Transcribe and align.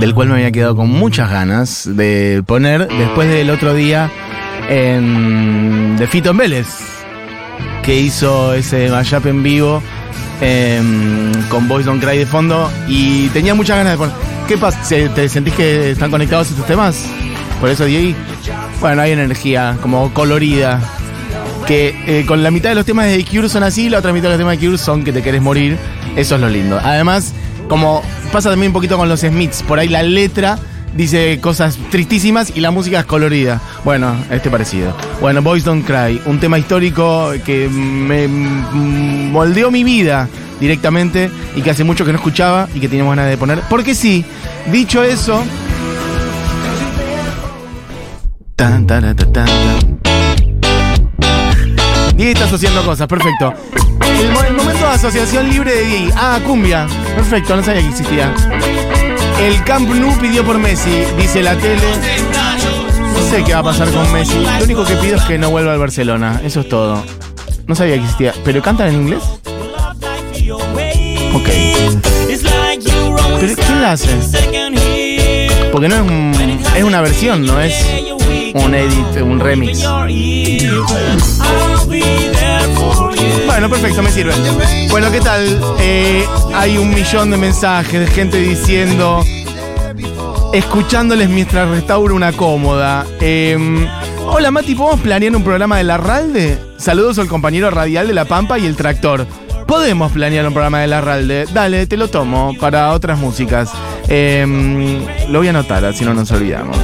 del 0.00 0.14
cual 0.14 0.28
me 0.28 0.34
había 0.34 0.52
quedado 0.52 0.76
con 0.76 0.88
muchas 0.90 1.30
ganas 1.30 1.88
de 1.96 2.42
poner 2.46 2.86
después 2.88 3.28
del 3.28 3.50
otro 3.50 3.74
día 3.74 4.10
en, 4.68 5.96
de 5.96 6.06
Fito 6.06 6.30
en 6.30 6.36
Vélez, 6.36 6.66
que 7.82 7.96
hizo 7.98 8.54
ese 8.54 8.88
mashup 8.90 9.26
en 9.26 9.42
vivo 9.42 9.82
em, 10.40 11.32
con 11.48 11.66
Boys 11.68 11.86
Don't 11.86 12.02
Cry 12.02 12.18
de 12.18 12.26
fondo 12.26 12.70
y 12.86 13.28
tenía 13.28 13.54
muchas 13.54 13.76
ganas 13.78 13.92
de 13.94 13.98
poner. 13.98 14.14
¿Qué 14.46 14.56
pasa? 14.56 14.82
¿Se- 14.84 15.08
¿Te 15.10 15.28
sentís 15.28 15.54
que 15.54 15.90
están 15.90 16.10
conectados 16.10 16.50
estos 16.50 16.66
temas? 16.66 17.04
Por 17.60 17.68
eso, 17.70 17.84
Diego. 17.84 18.16
Bueno, 18.80 19.02
hay 19.02 19.12
energía 19.12 19.76
como 19.82 20.12
colorida. 20.14 20.80
Que 21.66 21.94
eh, 22.06 22.24
con 22.24 22.42
la 22.42 22.50
mitad 22.50 22.70
de 22.70 22.76
los 22.76 22.86
temas 22.86 23.06
de 23.06 23.22
The 23.22 23.48
son 23.48 23.62
así, 23.62 23.90
la 23.90 23.98
otra 23.98 24.10
mitad 24.14 24.28
de 24.28 24.30
los 24.30 24.38
temas 24.38 24.58
de 24.58 24.64
Cure 24.66 24.78
son 24.78 25.04
que 25.04 25.12
te 25.12 25.20
querés 25.22 25.42
morir. 25.42 25.76
Eso 26.16 26.36
es 26.36 26.40
lo 26.40 26.48
lindo. 26.48 26.80
Además, 26.82 27.34
como 27.68 28.02
pasa 28.32 28.50
también 28.50 28.70
un 28.70 28.74
poquito 28.74 28.96
con 28.96 29.08
los 29.08 29.20
Smiths, 29.20 29.62
por 29.62 29.78
ahí 29.78 29.88
la 29.88 30.02
letra 30.02 30.58
dice 30.94 31.38
cosas 31.40 31.78
tristísimas 31.90 32.52
y 32.54 32.60
la 32.60 32.70
música 32.70 33.00
es 33.00 33.06
colorida. 33.06 33.60
Bueno, 33.84 34.16
este 34.30 34.50
parecido. 34.50 34.94
Bueno, 35.20 35.42
Boys 35.42 35.64
Don't 35.64 35.86
Cry, 35.86 36.20
un 36.26 36.40
tema 36.40 36.58
histórico 36.58 37.32
que 37.44 37.68
me 37.68 38.26
mm, 38.26 39.30
moldeó 39.30 39.70
mi 39.70 39.84
vida 39.84 40.28
directamente 40.60 41.30
y 41.54 41.62
que 41.62 41.70
hace 41.70 41.84
mucho 41.84 42.04
que 42.04 42.12
no 42.12 42.18
escuchaba 42.18 42.68
y 42.74 42.80
que 42.80 42.88
teníamos 42.88 43.14
ganas 43.14 43.30
de 43.30 43.36
poner. 43.36 43.60
Porque 43.68 43.94
sí, 43.94 44.24
dicho 44.70 45.02
eso. 45.02 45.44
Tan, 48.56 48.86
tan, 48.86 49.14
tan. 49.14 49.46
Diego 52.16 52.32
está 52.32 52.46
asociando 52.46 52.82
cosas, 52.84 53.06
perfecto. 53.06 53.54
El, 54.20 54.30
mo- 54.32 54.42
el 54.42 54.54
momento 54.54 54.86
de 54.86 54.92
asociación 54.92 55.48
libre 55.48 55.74
de 55.74 55.84
Diego. 55.84 56.12
Ah, 56.16 56.38
cumbia. 56.46 56.86
Perfecto, 57.14 57.56
no 57.56 57.62
sabía 57.62 57.82
que 57.82 57.88
existía. 57.88 58.32
El 59.40 59.62
Camp 59.64 59.88
Nou 59.90 60.16
pidió 60.18 60.44
por 60.44 60.58
Messi, 60.58 60.90
dice 61.16 61.42
la 61.42 61.54
tele. 61.56 61.82
No 63.14 63.30
sé 63.30 63.44
qué 63.44 63.52
va 63.54 63.60
a 63.60 63.62
pasar 63.62 63.88
con 63.90 64.10
Messi. 64.12 64.34
Lo 64.58 64.64
único 64.64 64.84
que 64.84 64.94
pido 64.96 65.16
es 65.16 65.22
que 65.24 65.38
no 65.38 65.50
vuelva 65.50 65.72
al 65.72 65.78
Barcelona. 65.78 66.40
Eso 66.44 66.60
es 66.60 66.68
todo. 66.68 67.02
No 67.66 67.74
sabía 67.74 67.94
que 67.94 68.00
existía. 68.00 68.34
¿Pero 68.44 68.62
cantan 68.62 68.88
en 68.88 68.94
inglés? 68.94 69.22
Ok. 71.34 71.48
¿Pero 73.40 73.54
quién 73.54 73.82
la 73.82 73.92
hace? 73.92 74.08
Porque 75.70 75.88
no 75.88 75.94
es 75.96 76.00
un, 76.00 76.60
es 76.76 76.82
una 76.82 77.00
versión, 77.02 77.44
no 77.46 77.60
es 77.60 77.74
un 78.54 78.74
edit, 78.74 79.22
un 79.22 79.38
remix. 79.38 79.84
Bueno, 83.46 83.68
perfecto, 83.68 84.02
me 84.02 84.10
sirve. 84.10 84.32
Bueno, 84.90 85.10
¿qué 85.10 85.20
tal? 85.20 85.60
Eh, 85.80 86.24
hay 86.54 86.78
un 86.78 86.90
millón 86.90 87.30
de 87.30 87.36
mensajes 87.36 88.00
de 88.00 88.06
gente 88.06 88.38
diciendo. 88.38 89.24
Escuchándoles 90.52 91.28
mientras 91.28 91.68
restauro 91.68 92.14
una 92.14 92.32
cómoda. 92.32 93.04
Eh, 93.20 93.86
Hola 94.30 94.50
Mati, 94.50 94.74
¿podemos 94.74 95.00
planear 95.00 95.34
un 95.34 95.42
programa 95.42 95.78
de 95.78 95.84
la 95.84 95.96
Ralde? 95.96 96.58
Saludos 96.76 97.18
al 97.18 97.28
compañero 97.28 97.70
radial 97.70 98.06
de 98.06 98.14
La 98.14 98.26
Pampa 98.26 98.58
y 98.58 98.66
el 98.66 98.76
Tractor. 98.76 99.26
Podemos 99.66 100.12
planear 100.12 100.46
un 100.46 100.52
programa 100.52 100.80
de 100.80 100.86
la 100.86 101.00
Ralde. 101.00 101.46
Dale, 101.52 101.86
te 101.86 101.96
lo 101.96 102.08
tomo 102.08 102.54
para 102.60 102.92
otras 102.92 103.18
músicas. 103.18 103.70
Eh, 104.08 104.46
lo 105.28 105.38
voy 105.38 105.48
a 105.48 105.50
anotar, 105.50 105.84
así 105.84 106.04
no 106.04 106.14
nos 106.14 106.30
olvidamos. 106.30 106.76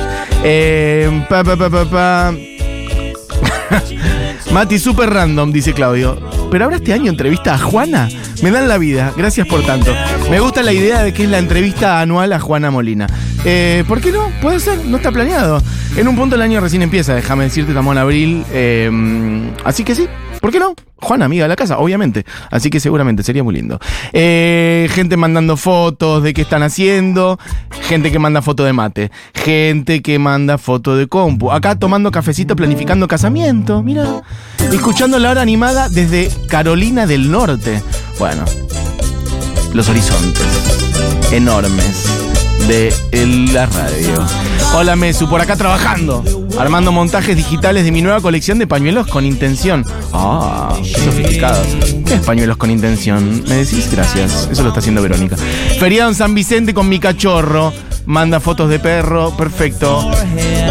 Pa, 1.29 1.45
pa, 1.45 1.57
pa, 1.57 1.85
pa. 1.85 2.35
Mati, 4.55 4.79
super 4.79 5.11
random, 5.11 5.51
dice 5.51 5.73
Claudio. 5.73 6.17
Pero 6.49 6.65
ahora 6.65 6.77
este 6.77 6.93
año 6.93 7.11
entrevista 7.11 7.55
a 7.55 7.59
Juana. 7.59 8.09
Me 8.41 8.53
dan 8.53 8.69
la 8.69 8.79
vida, 8.79 9.13
gracias 9.17 9.49
por 9.49 9.67
tanto. 9.67 9.93
Me 10.31 10.39
gusta 10.39 10.63
la 10.63 10.73
idea 10.73 11.03
de 11.03 11.13
que 11.13 11.25
es 11.25 11.29
la 11.29 11.39
entrevista 11.39 12.01
anual 12.01 12.33
a 12.33 12.39
Juana 12.39 12.71
Molina. 12.71 13.09
Eh, 13.45 13.83
¿Por 13.89 14.01
qué 14.01 14.13
no? 14.13 14.29
Puede 14.41 14.61
ser, 14.61 14.79
no 14.85 14.99
está 14.99 15.11
planeado. 15.11 15.61
En 15.97 16.07
un 16.07 16.15
punto 16.15 16.37
el 16.37 16.43
año 16.43 16.61
recién 16.61 16.83
empieza, 16.83 17.17
déjame 17.17 17.43
decirte, 17.45 17.73
estamos 17.73 17.91
en 17.95 17.99
abril. 17.99 18.45
eh, 18.53 19.51
así 19.65 19.83
que 19.83 19.97
sí, 19.97 20.07
¿por 20.45 20.53
qué 20.53 20.59
no? 20.59 20.75
Juana, 20.97 21.25
amiga 21.25 21.45
de 21.45 21.49
la 21.49 21.57
casa, 21.57 21.79
obviamente. 21.79 22.27
Así 22.51 22.69
que 22.69 22.79
seguramente 22.79 23.23
sería 23.23 23.43
muy 23.43 23.55
lindo. 23.55 23.81
Eh, 24.13 24.91
gente 24.91 25.17
mandando 25.17 25.57
fotos 25.57 26.23
de 26.23 26.35
qué 26.35 26.43
están 26.43 26.63
haciendo. 26.63 27.39
Gente 27.89 28.13
que 28.13 28.19
manda 28.19 28.43
foto 28.43 28.63
de 28.63 28.75
mate. 28.75 29.11
Gente 29.33 30.03
que 30.03 30.19
manda 30.19 30.59
foto 30.59 30.97
de 30.97 31.07
compu. 31.07 31.51
Acá 31.51 31.79
tomando 31.79 32.11
cafecito, 32.11 32.57
planificando 32.57 33.09
casamiento. 33.09 33.83
Mira. 33.83 34.21
Escuchando 34.71 35.19
la 35.19 35.31
hora 35.31 35.41
animada 35.41 35.89
desde 35.89 36.29
Carolina 36.51 37.07
del 37.07 37.31
Norte. 37.31 37.83
Bueno. 38.19 38.45
Los 39.73 39.89
horizontes. 39.89 40.45
Enormes. 41.33 42.34
De 42.69 42.91
la 43.53 43.67
radio. 43.67 44.25
Hola 44.75 44.97
Mesu, 44.97 45.29
por 45.29 45.41
acá 45.41 45.55
trabajando. 45.55 46.25
Armando 46.59 46.93
montajes 46.93 47.37
digitales 47.37 47.85
de 47.85 47.93
mi 47.93 48.01
nueva 48.01 48.23
colección 48.23 48.59
de 48.59 48.67
pañuelos 48.67 49.07
con 49.07 49.27
intención. 49.27 49.85
Ah, 50.15 50.75
qué 50.83 51.01
sofisticados. 51.01 51.67
¿Qué 52.07 52.15
es 52.15 52.21
pañuelos 52.23 52.57
con 52.57 52.71
intención? 52.71 53.45
¿Me 53.49 53.57
decís? 53.57 53.91
Gracias. 53.93 54.49
Eso 54.51 54.63
lo 54.63 54.69
está 54.69 54.81
haciendo 54.81 55.03
Verónica. 55.03 55.37
Feriado 55.79 56.09
en 56.09 56.17
San 56.17 56.35
Vicente 56.35 56.73
con 56.73 56.89
mi 56.89 56.99
cachorro. 56.99 57.73
Manda 58.07 58.41
fotos 58.41 58.71
de 58.71 58.79
perro. 58.79 59.37
Perfecto. 59.37 60.11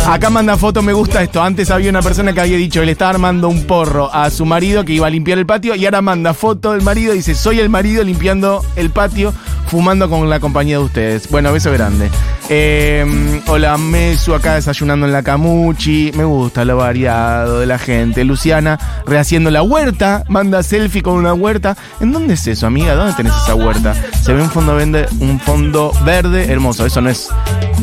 Acá 0.08 0.30
manda 0.30 0.58
fotos, 0.58 0.84
me 0.84 0.94
gusta 0.94 1.24
esto. 1.24 1.42
Antes 1.42 1.72
había 1.72 1.90
una 1.90 2.02
persona 2.02 2.34
que 2.34 2.42
había 2.42 2.58
dicho 2.58 2.84
le 2.84 2.92
estaba 2.92 3.12
armando 3.12 3.50
un 3.50 3.64
porro 3.64 4.14
a 4.14 4.30
su 4.30 4.46
marido 4.46 4.84
que 4.84 4.94
iba 4.94 5.08
a 5.08 5.10
limpiar 5.10 5.38
el 5.38 5.46
patio 5.46 5.76
y 5.76 5.86
ahora 5.86 6.02
manda 6.02 6.34
foto 6.34 6.74
del 6.74 6.82
marido 6.82 7.14
y 7.14 7.18
dice, 7.18 7.36
soy 7.36 7.60
el 7.60 7.70
marido 7.70 8.04
limpiando 8.04 8.64
el 8.76 8.90
patio, 8.90 9.34
fumando 9.74 10.08
con 10.08 10.30
la 10.30 10.40
compañía 10.40 10.78
de 10.78 10.84
ustedes. 10.84 11.28
Bueno, 11.32 11.52
beso 11.52 11.72
grande. 11.72 12.08
Eh, 12.48 13.42
hola, 13.48 13.76
Mesu 13.80 14.36
acá 14.36 14.54
desayunando 14.54 15.08
en 15.08 15.12
la 15.12 15.24
Camuchi. 15.24 16.12
Me 16.14 16.26
gusta 16.26 16.64
lo 16.64 16.78
variado 16.78 17.60
de 17.60 17.66
la 17.66 17.80
gente. 17.80 18.24
Luciana 18.24 18.80
rehaciendo 19.08 19.50
la 19.50 19.64
huerta. 19.64 20.26
Manda 20.28 20.62
selfie 20.62 21.02
con 21.02 21.16
una 21.16 21.34
huerta. 21.34 21.76
¿En 22.00 22.12
dónde 22.12 22.36
es 22.36 22.46
eso, 22.46 22.68
amiga? 22.68 22.94
¿Dónde 22.94 23.14
tenés 23.14 23.34
esa 23.34 23.56
huerta? 23.56 23.96
Se 24.22 24.32
ve 24.34 24.44
un 24.44 24.52
fondo 24.52 24.76
verde, 24.76 25.08
un 25.20 25.40
fondo 25.40 25.92
verde 26.06 26.52
hermoso. 26.52 26.86
Eso 26.86 27.02
no 27.02 27.10
es 27.10 27.30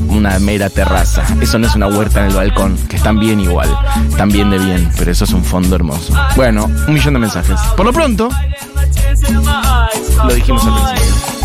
una 0.06 0.38
mera 0.38 0.70
terraza. 0.70 1.24
Eso 1.40 1.58
no 1.58 1.66
es 1.66 1.74
una 1.74 1.88
huerta 1.88 2.20
en 2.20 2.26
el 2.26 2.36
balcón, 2.36 2.76
que 2.88 2.94
están 2.98 3.18
bien 3.18 3.40
igual. 3.40 3.68
Están 4.08 4.28
bien 4.28 4.48
de 4.50 4.60
bien, 4.60 4.92
pero 4.96 5.10
eso 5.10 5.24
es 5.24 5.32
un 5.32 5.42
fondo 5.42 5.74
hermoso. 5.74 6.14
Bueno, 6.36 6.66
un 6.86 6.94
millón 6.94 7.14
de 7.14 7.18
mensajes. 7.18 7.58
Por 7.76 7.84
lo 7.84 7.92
pronto, 7.92 8.28
lo 10.24 10.34
dijimos 10.34 10.64
al 10.64 10.74
principio. 10.74 11.39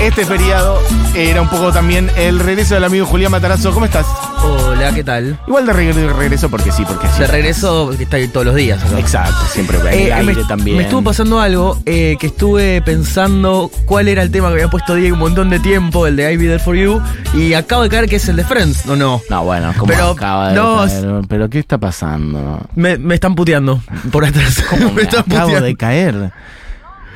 Este 0.00 0.24
feriado 0.24 0.80
era 1.14 1.40
un 1.40 1.48
poco 1.48 1.70
también 1.72 2.10
el 2.16 2.40
regreso 2.40 2.74
del 2.74 2.82
amigo 2.82 3.06
Julián 3.06 3.30
Matarazo. 3.30 3.72
¿Cómo 3.72 3.86
estás? 3.86 4.04
Hola, 4.42 4.92
¿qué 4.92 5.04
tal? 5.04 5.38
Igual 5.46 5.64
de 5.64 5.72
reg- 5.72 5.94
de 5.94 6.12
regreso 6.12 6.50
porque 6.50 6.72
sí, 6.72 6.82
porque 6.84 7.06
sí. 7.06 7.20
De 7.20 7.28
regreso, 7.28 7.90
que 7.96 8.02
está 8.02 8.16
ahí 8.16 8.26
todos 8.26 8.46
los 8.46 8.56
días. 8.56 8.82
acá. 8.82 8.98
Exacto, 8.98 9.36
siempre 9.52 9.78
Eh, 9.92 10.06
el 10.06 10.12
aire 10.12 10.34
me, 10.34 10.44
también. 10.44 10.76
me 10.76 10.82
estuvo 10.82 11.02
pasando 11.02 11.40
algo 11.40 11.78
eh, 11.86 12.16
que 12.18 12.26
estuve 12.26 12.82
pensando 12.82 13.70
cuál 13.86 14.08
era 14.08 14.22
el 14.22 14.32
tema 14.32 14.48
que 14.48 14.54
había 14.54 14.68
puesto 14.68 14.96
Diego 14.96 15.14
un 15.14 15.20
montón 15.20 15.50
de 15.50 15.60
tiempo, 15.60 16.08
el 16.08 16.16
de 16.16 16.32
I'll 16.32 16.38
Be 16.38 16.46
There 16.46 16.58
For 16.58 16.74
You, 16.74 17.00
y 17.34 17.54
acabo 17.54 17.82
de 17.84 17.88
caer 17.88 18.08
que 18.08 18.16
es 18.16 18.28
el 18.28 18.34
de 18.34 18.44
Friends, 18.44 18.84
¿o 18.86 18.96
no? 18.96 19.20
No, 19.30 19.44
bueno, 19.44 19.72
como 19.78 19.92
Pero, 19.92 20.10
acaba 20.10 20.48
de 20.48 20.56
no, 20.56 20.78
caer? 20.78 21.04
¿Pero 21.28 21.48
qué 21.48 21.60
está 21.60 21.78
pasando? 21.78 22.60
Me, 22.74 22.98
me 22.98 23.14
están 23.14 23.36
puteando 23.36 23.80
por 24.10 24.24
atrás. 24.24 24.64
¿Cómo 24.68 24.90
me 24.94 25.02
están 25.02 25.20
acabo 25.20 25.42
puteando. 25.44 25.66
de 25.66 25.76
caer? 25.76 26.32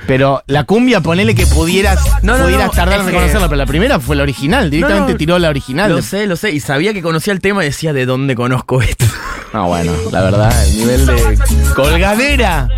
Pero 0.06 0.42
la 0.46 0.64
cumbia, 0.64 1.00
ponele 1.00 1.34
que 1.34 1.46
pudieras, 1.46 1.98
No, 2.22 2.36
no, 2.38 2.44
pudieras 2.44 2.66
no, 2.68 2.72
tardar 2.72 3.00
en 3.00 3.06
reconocerla, 3.06 3.48
pero 3.48 3.56
la 3.56 3.66
primera 3.66 3.98
fue 3.98 4.14
la 4.16 4.22
original, 4.22 4.70
directamente 4.70 5.14
tiró 5.14 5.38
la 5.38 5.48
original. 5.48 5.90
Lo 5.90 6.00
sé, 6.02 6.26
lo 6.26 6.36
sé, 6.36 6.52
y 6.52 6.60
sabía 6.60 6.92
que 6.92 7.02
conocía 7.02 7.32
el 7.32 7.40
tema 7.40 7.64
y 7.64 7.66
decía 7.68 7.92
de 7.92 8.06
dónde 8.06 8.34
conozco 8.34 8.82
esto. 8.82 9.04
No, 9.52 9.68
bueno, 9.68 9.92
la 10.12 10.20
verdad, 10.22 10.66
el 10.66 10.76
nivel 10.76 11.06
de 11.06 11.38
colgadera. 11.74 12.68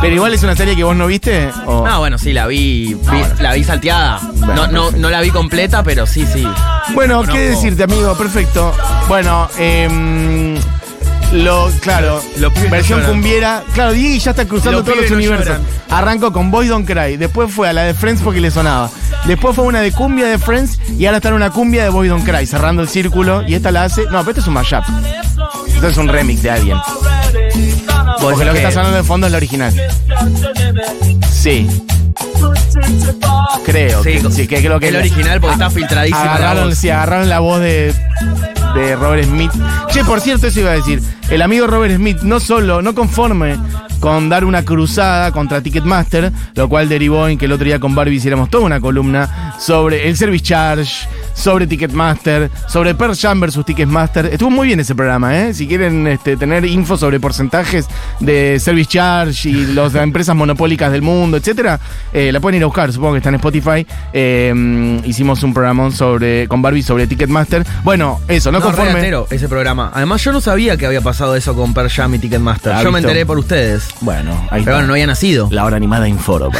Pero 0.00 0.14
igual 0.14 0.34
es 0.34 0.42
una 0.42 0.54
serie 0.54 0.76
que 0.76 0.84
vos 0.84 0.94
no 0.94 1.06
viste. 1.06 1.48
¿o? 1.64 1.86
No, 1.86 2.00
bueno, 2.00 2.18
sí, 2.18 2.34
la 2.34 2.46
vi, 2.46 2.88
vi- 2.88 2.94
bueno. 2.94 3.34
la 3.40 3.54
vi 3.54 3.64
salteada. 3.64 4.20
Bueno, 4.34 4.66
no, 4.66 4.90
no, 4.90 4.90
no 4.90 5.10
la 5.10 5.22
vi 5.22 5.30
completa, 5.30 5.82
pero 5.82 6.06
sí, 6.06 6.26
sí. 6.26 6.46
Bueno. 6.92 7.22
¿qué 7.22 7.38
decirte, 7.50 7.84
amigo? 7.84 8.14
Perfecto. 8.18 8.74
Bueno, 9.08 9.48
em, 9.58 10.27
lo, 11.32 11.70
claro, 11.80 12.22
Los 12.38 12.52
pibes 12.52 12.70
versión 12.70 13.00
no 13.00 13.04
lloran. 13.06 13.20
cumbiera. 13.20 13.62
Claro, 13.74 13.92
Diego 13.92 14.18
ya 14.22 14.30
está 14.30 14.46
cruzando 14.46 14.78
Los 14.78 14.84
todos 14.84 14.96
los 14.98 15.06
pibes 15.06 15.10
no 15.10 15.16
universos. 15.34 15.46
lloran. 15.58 15.62
Arrancó 15.90 16.32
con 16.32 16.50
Boys 16.50 16.68
Don't 16.70 16.86
Cry, 16.86 17.16
después 17.16 17.52
fue 17.52 17.68
a 17.68 17.72
la 17.72 17.82
de 17.82 17.94
Friends 17.94 18.22
porque 18.22 18.40
le 18.40 18.50
sonaba. 18.50 18.90
Después 19.26 19.54
fue 19.54 19.64
una 19.64 19.80
de 19.80 19.92
cumbia 19.92 20.26
de 20.26 20.38
Friends 20.38 20.78
y 20.98 21.04
ahora 21.06 21.18
está 21.18 21.28
en 21.28 21.34
una 21.34 21.50
cumbia 21.50 21.82
de 21.82 21.90
Boys 21.90 22.10
Don't 22.10 22.24
Cry, 22.24 22.46
cerrando 22.46 22.82
el 22.82 22.88
círculo. 22.88 23.42
Y 23.46 23.54
esta 23.54 23.70
la 23.70 23.84
hace. 23.84 24.04
No, 24.04 24.20
pero 24.20 24.30
esto 24.30 24.40
es 24.40 24.46
un 24.46 24.54
mashup. 24.54 24.82
Esto 25.74 25.88
es 25.88 25.96
un 25.96 26.08
remix 26.08 26.42
de 26.42 26.50
alguien. 26.50 26.78
Porque 28.20 28.44
lo 28.44 28.52
que 28.52 28.58
está 28.58 28.72
sonando 28.72 28.96
de 28.96 29.04
fondo 29.04 29.26
es 29.26 29.32
la 29.32 29.36
original. 29.36 29.74
Sí. 31.30 31.68
Creo 33.64 34.02
Sí, 34.02 34.10
que, 34.12 34.30
sí, 34.30 34.46
que 34.48 34.60
creo 34.62 34.80
que 34.80 34.88
el 34.88 34.96
original 34.96 35.40
porque 35.40 35.54
está 35.54 35.70
filtradísima 35.70 36.24
la 36.24 36.32
Agarraron, 36.34 36.68
voz. 36.70 36.78
sí, 36.78 36.88
agarraron 36.90 37.28
la 37.28 37.38
voz 37.40 37.60
de, 37.60 37.94
Robert 38.96 39.24
Smith. 39.24 39.50
Che, 39.90 40.04
por 40.04 40.20
cierto, 40.20 40.46
eso 40.46 40.60
iba 40.60 40.70
a 40.70 40.74
decir. 40.74 41.02
El 41.30 41.42
amigo 41.42 41.66
Robert 41.66 41.96
Smith 41.96 42.20
no 42.22 42.40
solo, 42.40 42.80
no 42.80 42.94
conforme 42.94 43.56
con 44.00 44.28
dar 44.28 44.44
una 44.44 44.64
cruzada 44.64 45.32
contra 45.32 45.60
Ticketmaster, 45.60 46.32
lo 46.54 46.68
cual 46.68 46.88
derivó 46.88 47.26
en 47.28 47.38
que 47.38 47.46
el 47.46 47.52
otro 47.52 47.64
día 47.64 47.80
con 47.80 47.94
Barbie 47.94 48.16
hiciéramos 48.16 48.48
toda 48.48 48.64
una 48.64 48.80
columna 48.80 49.54
sobre 49.58 50.08
el 50.08 50.16
service 50.16 50.44
charge, 50.44 51.08
sobre 51.38 51.66
Ticketmaster, 51.66 52.50
sobre 52.66 52.94
Pearl 52.94 53.14
Jam 53.16 53.38
versus 53.40 53.64
Ticketmaster. 53.64 54.26
Estuvo 54.26 54.50
muy 54.50 54.66
bien 54.66 54.80
ese 54.80 54.94
programa, 54.94 55.38
¿eh? 55.38 55.54
Si 55.54 55.68
quieren 55.68 56.06
este, 56.08 56.36
tener 56.36 56.64
info 56.64 56.96
sobre 56.98 57.20
porcentajes 57.20 57.86
de 58.18 58.58
service 58.58 58.88
charge 58.90 59.48
y 59.48 59.66
las 59.72 59.94
empresas 59.94 60.34
monopólicas 60.34 60.90
del 60.90 61.02
mundo, 61.02 61.36
etcétera, 61.36 61.78
eh, 62.12 62.32
la 62.32 62.40
pueden 62.40 62.56
ir 62.58 62.62
a 62.64 62.66
buscar. 62.66 62.92
Supongo 62.92 63.12
que 63.12 63.18
está 63.18 63.28
en 63.28 63.36
Spotify. 63.36 63.86
Eh, 64.12 65.00
hicimos 65.04 65.42
un 65.44 65.54
programa 65.54 65.90
sobre, 65.92 66.48
con 66.48 66.60
Barbie 66.60 66.82
sobre 66.82 67.06
Ticketmaster. 67.06 67.64
Bueno, 67.84 68.20
eso, 68.26 68.50
no, 68.50 68.58
No, 68.58 68.64
conforme. 68.64 68.92
re 68.92 68.98
entero 68.98 69.26
ese 69.30 69.48
programa. 69.48 69.92
Además, 69.94 70.22
yo 70.24 70.32
no 70.32 70.40
sabía 70.40 70.76
que 70.76 70.86
había 70.86 71.00
pasado 71.00 71.36
eso 71.36 71.54
con 71.54 71.72
Jam 71.72 72.14
y 72.14 72.18
Ticketmaster. 72.18 72.72
Ah, 72.72 72.82
yo 72.82 72.90
me 72.90 72.98
enteré 72.98 73.24
por 73.24 73.38
ustedes. 73.38 73.88
Bueno, 74.00 74.32
ahí 74.32 74.46
Pero 74.50 74.60
está. 74.60 74.72
bueno, 74.72 74.86
no 74.88 74.92
había 74.94 75.06
nacido. 75.06 75.48
La 75.52 75.64
hora 75.64 75.76
animada 75.76 76.08
Inforo, 76.08 76.50
pa. 76.50 76.58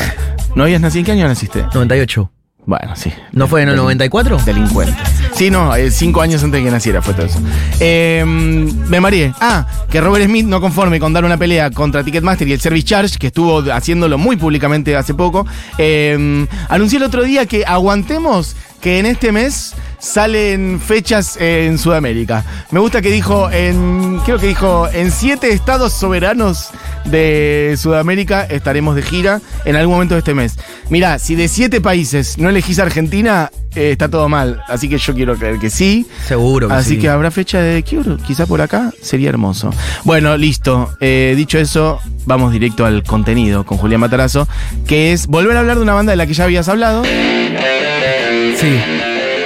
¿No 0.55 0.63
habías 0.65 0.81
nacido? 0.81 1.01
¿En 1.01 1.07
qué 1.07 1.13
año 1.13 1.27
naciste? 1.27 1.65
98. 1.75 2.31
Bueno, 2.69 2.94
sí. 2.97 3.11
¿No 3.32 3.47
fue 3.49 3.62
en 3.62 3.70
el 3.70 3.76
Delin- 3.76 3.85
94? 3.85 4.37
Delincuente. 4.44 4.94
Sí, 5.32 5.50
no, 5.50 5.75
eh, 5.75 5.91
cinco 5.91 6.20
años 6.20 6.44
antes 6.44 6.61
de 6.61 6.67
que 6.67 6.70
naciera 6.70 7.00
fue 7.00 7.15
todo 7.15 7.25
eso. 7.25 7.41
Eh, 7.81 8.23
me 8.26 9.00
mareé. 9.00 9.32
Ah, 9.41 9.67
que 9.91 10.03
Robert 10.03 10.26
Smith, 10.26 10.44
no 10.44 10.61
conforme 10.61 11.00
con 11.00 11.15
dar 11.15 11.25
una 11.25 11.38
pelea 11.38 11.70
contra 11.70 12.05
Ticketmaster 12.05 12.47
y 12.47 12.53
el 12.53 12.61
Service 12.61 12.85
Charge, 12.85 13.17
que 13.19 13.29
estuvo 13.29 13.61
haciéndolo 13.73 14.19
muy 14.19 14.37
públicamente 14.37 14.94
hace 14.97 15.15
poco, 15.15 15.47
eh, 15.79 16.47
anunció 16.69 16.99
el 16.99 17.05
otro 17.05 17.23
día 17.23 17.47
que 17.47 17.65
aguantemos 17.65 18.55
que 18.82 18.99
en 18.99 19.06
este 19.06 19.32
mes 19.32 19.75
salen 19.99 20.79
fechas 20.79 21.38
en 21.41 21.79
Sudamérica. 21.79 22.44
Me 22.70 22.81
gusta 22.81 23.00
que 23.00 23.11
dijo 23.11 23.50
en, 23.50 24.20
creo 24.26 24.38
que 24.38 24.47
dijo, 24.49 24.88
en 24.93 25.11
siete 25.11 25.53
estados 25.55 25.94
soberanos 25.94 26.69
de 27.10 27.76
Sudamérica 27.78 28.44
estaremos 28.44 28.94
de 28.96 29.02
gira 29.02 29.40
en 29.64 29.76
algún 29.76 29.94
momento 29.96 30.14
de 30.14 30.20
este 30.20 30.34
mes. 30.34 30.56
Mirá, 30.90 31.19
si 31.19 31.34
de 31.34 31.49
siete 31.49 31.81
países 31.81 32.38
no 32.38 32.49
elegís 32.49 32.78
Argentina, 32.78 33.50
eh, 33.75 33.93
está 33.93 34.08
todo 34.08 34.28
mal. 34.28 34.62
Así 34.69 34.88
que 34.88 34.99
yo 34.99 35.14
quiero 35.14 35.37
creer 35.37 35.58
que 35.58 35.70
sí. 35.70 36.06
Seguro 36.26 36.69
que 36.69 36.75
Así 36.75 36.94
sí. 36.94 36.99
que 36.99 37.08
habrá 37.08 37.31
fecha 37.31 37.60
de 37.60 37.82
Cure, 37.82 38.16
quizá 38.26 38.46
por 38.46 38.60
acá, 38.60 38.93
sería 39.02 39.28
hermoso. 39.28 39.70
Bueno, 40.05 40.37
listo. 40.37 40.90
Eh, 41.00 41.34
dicho 41.37 41.58
eso, 41.58 42.00
vamos 42.26 42.52
directo 42.52 42.84
al 42.87 43.02
contenido 43.02 43.64
con 43.64 43.78
Julián 43.78 44.00
Matarazo, 44.00 44.49
que 44.87 45.12
es 45.12 45.26
volver 45.26 45.56
a 45.56 45.60
hablar 45.60 45.76
de 45.76 45.82
una 45.82 45.94
banda 45.94 46.12
de 46.12 46.16
la 46.16 46.26
que 46.26 46.34
ya 46.34 46.44
habías 46.44 46.69
hablado. 46.69 47.05
Sí. 47.05 48.69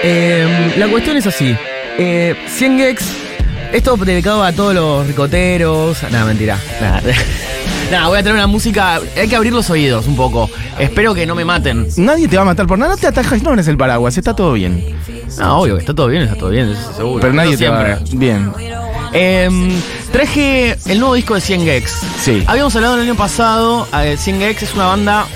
Eh, 0.05 0.73
la 0.79 0.89
cuestión 0.89 1.17
es 1.17 1.27
así. 1.27 1.55
Eh, 1.99 2.35
100 2.49 2.79
Gex, 2.79 3.05
esto 3.73 3.97
dedicado 3.97 4.43
a 4.43 4.53
todos 4.53 4.75
los 4.75 5.07
ricoteros. 5.07 6.03
Nada, 6.11 6.27
mentira. 6.27 6.59
Nada. 6.81 7.03
Nada, 7.91 8.09
voy 8.09 8.19
a 8.19 8.23
tener 8.23 8.35
una 8.35 8.47
música. 8.47 9.01
Hay 9.17 9.29
que 9.29 9.37
abrir 9.37 9.53
los 9.53 9.69
oídos 9.69 10.07
un 10.07 10.17
poco. 10.17 10.49
Espero 10.79 11.15
que 11.15 11.27
no 11.27 11.35
me 11.35 11.45
maten. 11.45 11.89
Nadie 11.97 12.29
te 12.29 12.37
va 12.37 12.43
a 12.43 12.47
matar 12.47 12.67
por 12.67 12.79
nada, 12.79 12.93
no 12.93 12.97
te 12.97 13.07
atajas, 13.07 13.43
no 13.43 13.53
eres 13.53 13.69
el 13.69 13.77
paraguas, 13.77 14.17
está 14.17 14.35
todo 14.35 14.55
bien. 14.55 14.83
No, 15.39 15.61
obvio 15.61 15.77
está 15.77 15.95
todo 15.95 16.07
bien, 16.07 16.23
está 16.23 16.37
todo 16.37 16.51
bien, 16.51 16.71
eso 16.71 16.93
seguro. 16.95 17.21
Pero 17.21 17.35
nadie 17.35 17.57
te 17.57 17.69
va 17.69 17.93
a... 17.93 17.99
Bien. 18.13 18.51
Em, 19.13 19.71
traje 20.11 20.77
el 20.87 20.99
nuevo 21.01 21.15
disco 21.15 21.35
de 21.35 21.43
100 21.43 21.65
Gex. 21.65 21.93
Sí. 22.23 22.45
Habíamos 22.47 22.75
hablado 22.77 22.95
el 22.95 23.03
año 23.03 23.15
pasado, 23.15 23.87
eh, 24.03 24.17
100 24.19 24.39
Gex 24.39 24.63
es 24.63 24.75
una 24.75 24.87
banda, 24.87 25.27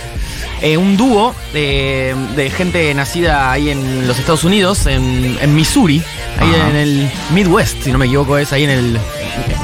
eh, 0.63 0.77
un 0.77 0.97
dúo 0.97 1.35
de, 1.53 2.15
de 2.35 2.51
gente 2.51 2.93
nacida 2.95 3.51
ahí 3.53 3.71
en 3.71 4.07
los 4.09 4.19
Estados 4.19 4.45
Unidos, 4.45 4.87
en, 4.87 5.37
en 5.41 5.55
Missouri, 5.55 6.03
ahí 6.39 6.49
Ajá. 6.55 6.71
en 6.71 6.77
el 6.77 7.11
Midwest, 7.33 7.83
si 7.83 7.93
no 7.93 7.99
me 7.99 8.07
equivoco, 8.07 8.39
es 8.39 8.53
ahí 8.53 8.65
en 8.65 8.71
el 8.71 8.99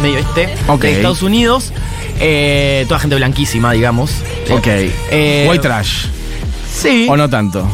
medio 0.02 0.18
este 0.18 0.48
Ok. 0.68 0.82
de 0.82 0.92
Estados 0.96 1.22
Unidos. 1.22 1.72
Eh, 2.20 2.84
toda 2.88 3.00
gente 3.00 3.16
blanquísima, 3.16 3.72
digamos. 3.72 4.10
Ok. 4.50 4.66
Eh, 4.66 5.46
White 5.48 5.62
trash. 5.62 6.06
Sí. 6.72 7.06
¿O 7.10 7.16
no 7.16 7.28
tanto? 7.28 7.66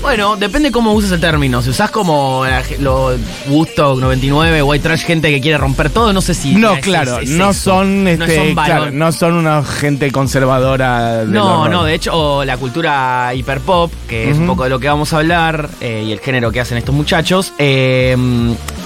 Bueno, 0.00 0.36
depende 0.36 0.72
cómo 0.72 0.92
uses 0.94 1.12
el 1.12 1.20
término. 1.20 1.60
Si 1.60 1.68
usás 1.70 1.90
como 1.90 2.44
la 2.46 2.62
ge- 2.62 2.78
lo 2.78 3.10
Woodstock 3.48 4.00
99, 4.00 4.62
White 4.62 4.82
Trash, 4.82 5.02
gente 5.04 5.30
que 5.30 5.40
quiere 5.42 5.58
romper 5.58 5.90
todo, 5.90 6.12
no 6.12 6.22
sé 6.22 6.32
si. 6.34 6.54
No, 6.54 6.72
es- 6.74 6.80
claro, 6.80 7.18
es- 7.18 7.28
es 7.30 7.36
no 7.36 7.52
son, 7.52 8.04
No 8.04 8.10
este, 8.10 8.36
son 8.36 8.54
claro, 8.54 8.90
no 8.90 9.12
son 9.12 9.34
una 9.34 9.62
gente 9.62 10.10
conservadora. 10.10 11.18
del 11.18 11.32
No, 11.32 11.60
horror. 11.62 11.70
no, 11.70 11.84
de 11.84 11.94
hecho, 11.94 12.12
o 12.14 12.44
la 12.44 12.56
cultura 12.56 13.32
hiperpop, 13.34 13.92
que 14.08 14.30
es 14.30 14.38
un 14.38 14.46
poco 14.46 14.64
de 14.64 14.70
lo 14.70 14.80
que 14.80 14.88
vamos 14.88 15.12
a 15.12 15.18
hablar, 15.18 15.68
eh, 15.82 16.02
y 16.06 16.12
el 16.12 16.20
género 16.20 16.50
que 16.50 16.60
hacen 16.60 16.78
estos 16.78 16.94
muchachos, 16.94 17.52
eh, 17.58 18.16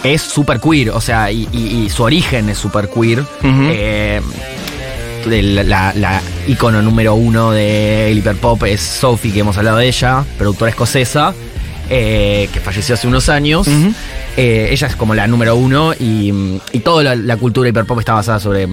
es 0.03 0.21
super 0.21 0.61
queer, 0.61 0.91
o 0.91 1.01
sea, 1.01 1.31
y, 1.31 1.49
y- 1.53 1.85
y 1.85 1.91
su 1.91 2.03
origen 2.03 2.49
es 2.51 2.59
super 2.59 2.89
queer. 2.91 3.23
Eh, 3.43 4.21
la, 5.27 5.93
la- 5.95 6.23
ícono 6.47 6.83
número 6.83 7.15
uno 7.15 7.51
del 7.53 8.17
hiperpop 8.19 8.65
es 8.65 8.81
Sophie, 8.81 9.33
que 9.33 9.41
hemos 9.41 9.57
hablado 9.57 9.79
de 9.79 9.89
ella, 9.89 10.25
productora 10.39 10.71
escocesa, 10.71 11.35
eh, 11.91 12.49
que 12.53 12.61
falleció 12.61 12.95
hace 12.95 13.07
unos 13.07 13.29
años. 13.29 13.67
Eh, 14.37 14.69
ella 14.71 14.87
es 14.89 14.97
como 14.97 15.15
la 15.15 15.27
número 15.27 15.55
uno 15.57 15.93
y, 15.95 16.33
y 16.73 16.81
toda 16.81 17.03
la, 17.05 17.15
la 17.15 17.37
cultura 17.37 17.69
hiperpop 17.69 17.99
está 18.01 18.15
basada 18.15 18.41
sobre, 18.41 18.67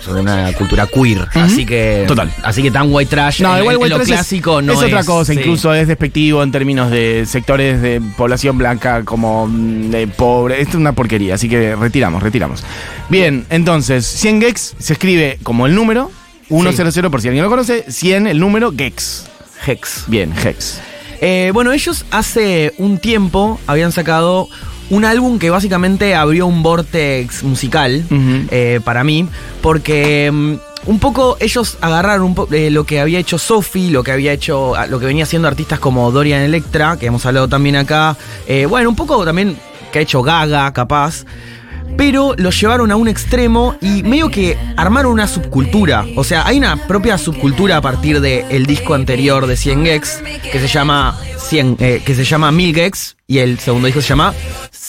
sobre 0.00 0.20
una 0.20 0.52
cultura 0.52 0.86
queer. 0.86 1.26
Así 1.34 1.66
que. 1.66 2.04
Total. 2.06 2.32
Así 2.42 2.62
que 2.62 2.70
tan 2.70 2.92
white 2.92 3.10
trash. 3.10 3.42
No, 3.42 3.54
en, 3.54 3.60
igual 3.62 3.76
en 3.76 3.82
white 3.82 3.90
lo 3.90 3.96
trash 3.96 4.08
es- 4.08 4.14
clásico 4.14 4.62
no 4.62 4.72
es, 4.72 4.78
es. 4.78 4.84
otra 4.84 5.04
cosa, 5.04 5.32
sí. 5.32 5.38
incluso 5.38 5.72
es 5.74 5.88
despectivo 5.88 6.42
en 6.42 6.52
términos 6.52 6.90
de 6.90 7.24
sectores 7.26 7.80
de 7.82 8.00
población 8.16 8.58
blanca 8.58 9.04
como 9.04 9.46
mm, 9.46 9.90
de 9.90 10.06
pobre. 10.06 10.60
Esto 10.60 10.70
es 10.72 10.80
una 10.80 10.92
porquería, 10.92 11.34
así 11.34 11.48
que 11.48 11.76
retiramos, 11.76 12.22
retiramos. 12.22 12.64
Bien, 13.08 13.46
entonces, 13.50 14.06
100 14.06 14.40
Gex 14.40 14.74
se 14.78 14.92
escribe 14.92 15.38
como 15.42 15.66
el 15.66 15.74
número 15.74 16.10
100 16.50 17.10
por 17.10 17.20
si 17.20 17.28
alguien 17.28 17.44
lo 17.44 17.50
conoce, 17.50 17.84
100 17.88 18.26
el 18.26 18.40
número 18.40 18.72
Gex. 18.76 19.26
Hex. 19.66 20.04
Bien, 20.08 20.34
Gex. 20.34 20.80
Eh, 21.20 21.50
bueno, 21.54 21.70
ellos 21.70 22.04
hace 22.10 22.72
un 22.78 22.98
tiempo 22.98 23.60
habían 23.66 23.92
sacado 23.92 24.48
un 24.90 25.04
álbum 25.04 25.38
que 25.38 25.50
básicamente 25.50 26.14
abrió 26.14 26.46
un 26.46 26.62
vortex 26.62 27.42
musical 27.44 28.04
eh, 28.50 28.80
para 28.84 29.04
mí, 29.04 29.26
porque 29.62 30.30
mm, 30.32 30.54
un 30.86 30.98
poco 30.98 31.36
ellos 31.40 31.76
agarraron 31.80 32.22
un 32.26 32.34
po- 32.34 32.48
eh, 32.52 32.70
lo 32.70 32.84
que 32.84 33.00
había 33.00 33.18
hecho 33.18 33.38
Sophie, 33.38 33.90
lo 33.90 34.02
que 34.02 34.12
había 34.12 34.32
hecho, 34.32 34.74
lo 34.88 34.98
que 34.98 35.06
venía 35.06 35.24
haciendo 35.24 35.46
artistas 35.48 35.78
como 35.78 36.10
Dorian 36.10 36.40
Electra, 36.42 36.96
que 36.98 37.06
hemos 37.06 37.24
hablado 37.26 37.48
también 37.48 37.76
acá, 37.76 38.16
eh, 38.46 38.66
bueno, 38.66 38.88
un 38.88 38.96
poco 38.96 39.24
también 39.24 39.56
que 39.92 39.98
ha 40.00 40.02
hecho 40.02 40.22
Gaga, 40.22 40.72
capaz. 40.72 41.24
Pero 41.96 42.34
lo 42.36 42.50
llevaron 42.50 42.90
a 42.90 42.96
un 42.96 43.08
extremo 43.08 43.76
y 43.80 44.02
medio 44.02 44.30
que 44.30 44.56
armaron 44.76 45.12
una 45.12 45.26
subcultura. 45.26 46.06
O 46.16 46.24
sea, 46.24 46.46
hay 46.46 46.58
una 46.58 46.86
propia 46.86 47.18
subcultura 47.18 47.76
a 47.76 47.80
partir 47.80 48.20
del 48.20 48.66
disco 48.66 48.94
anterior 48.94 49.46
de 49.46 49.56
100 49.56 49.84
Gex 49.84 50.22
que 50.50 50.60
se 50.60 50.66
llama 50.66 51.18
100, 51.38 51.76
eh, 51.80 52.02
que 52.04 52.14
se 52.14 52.24
llama 52.24 52.52
1000 52.52 52.74
Gex 52.74 53.16
y 53.26 53.38
el 53.38 53.58
segundo 53.58 53.86
disco 53.86 54.00
se 54.00 54.08
llama 54.08 54.34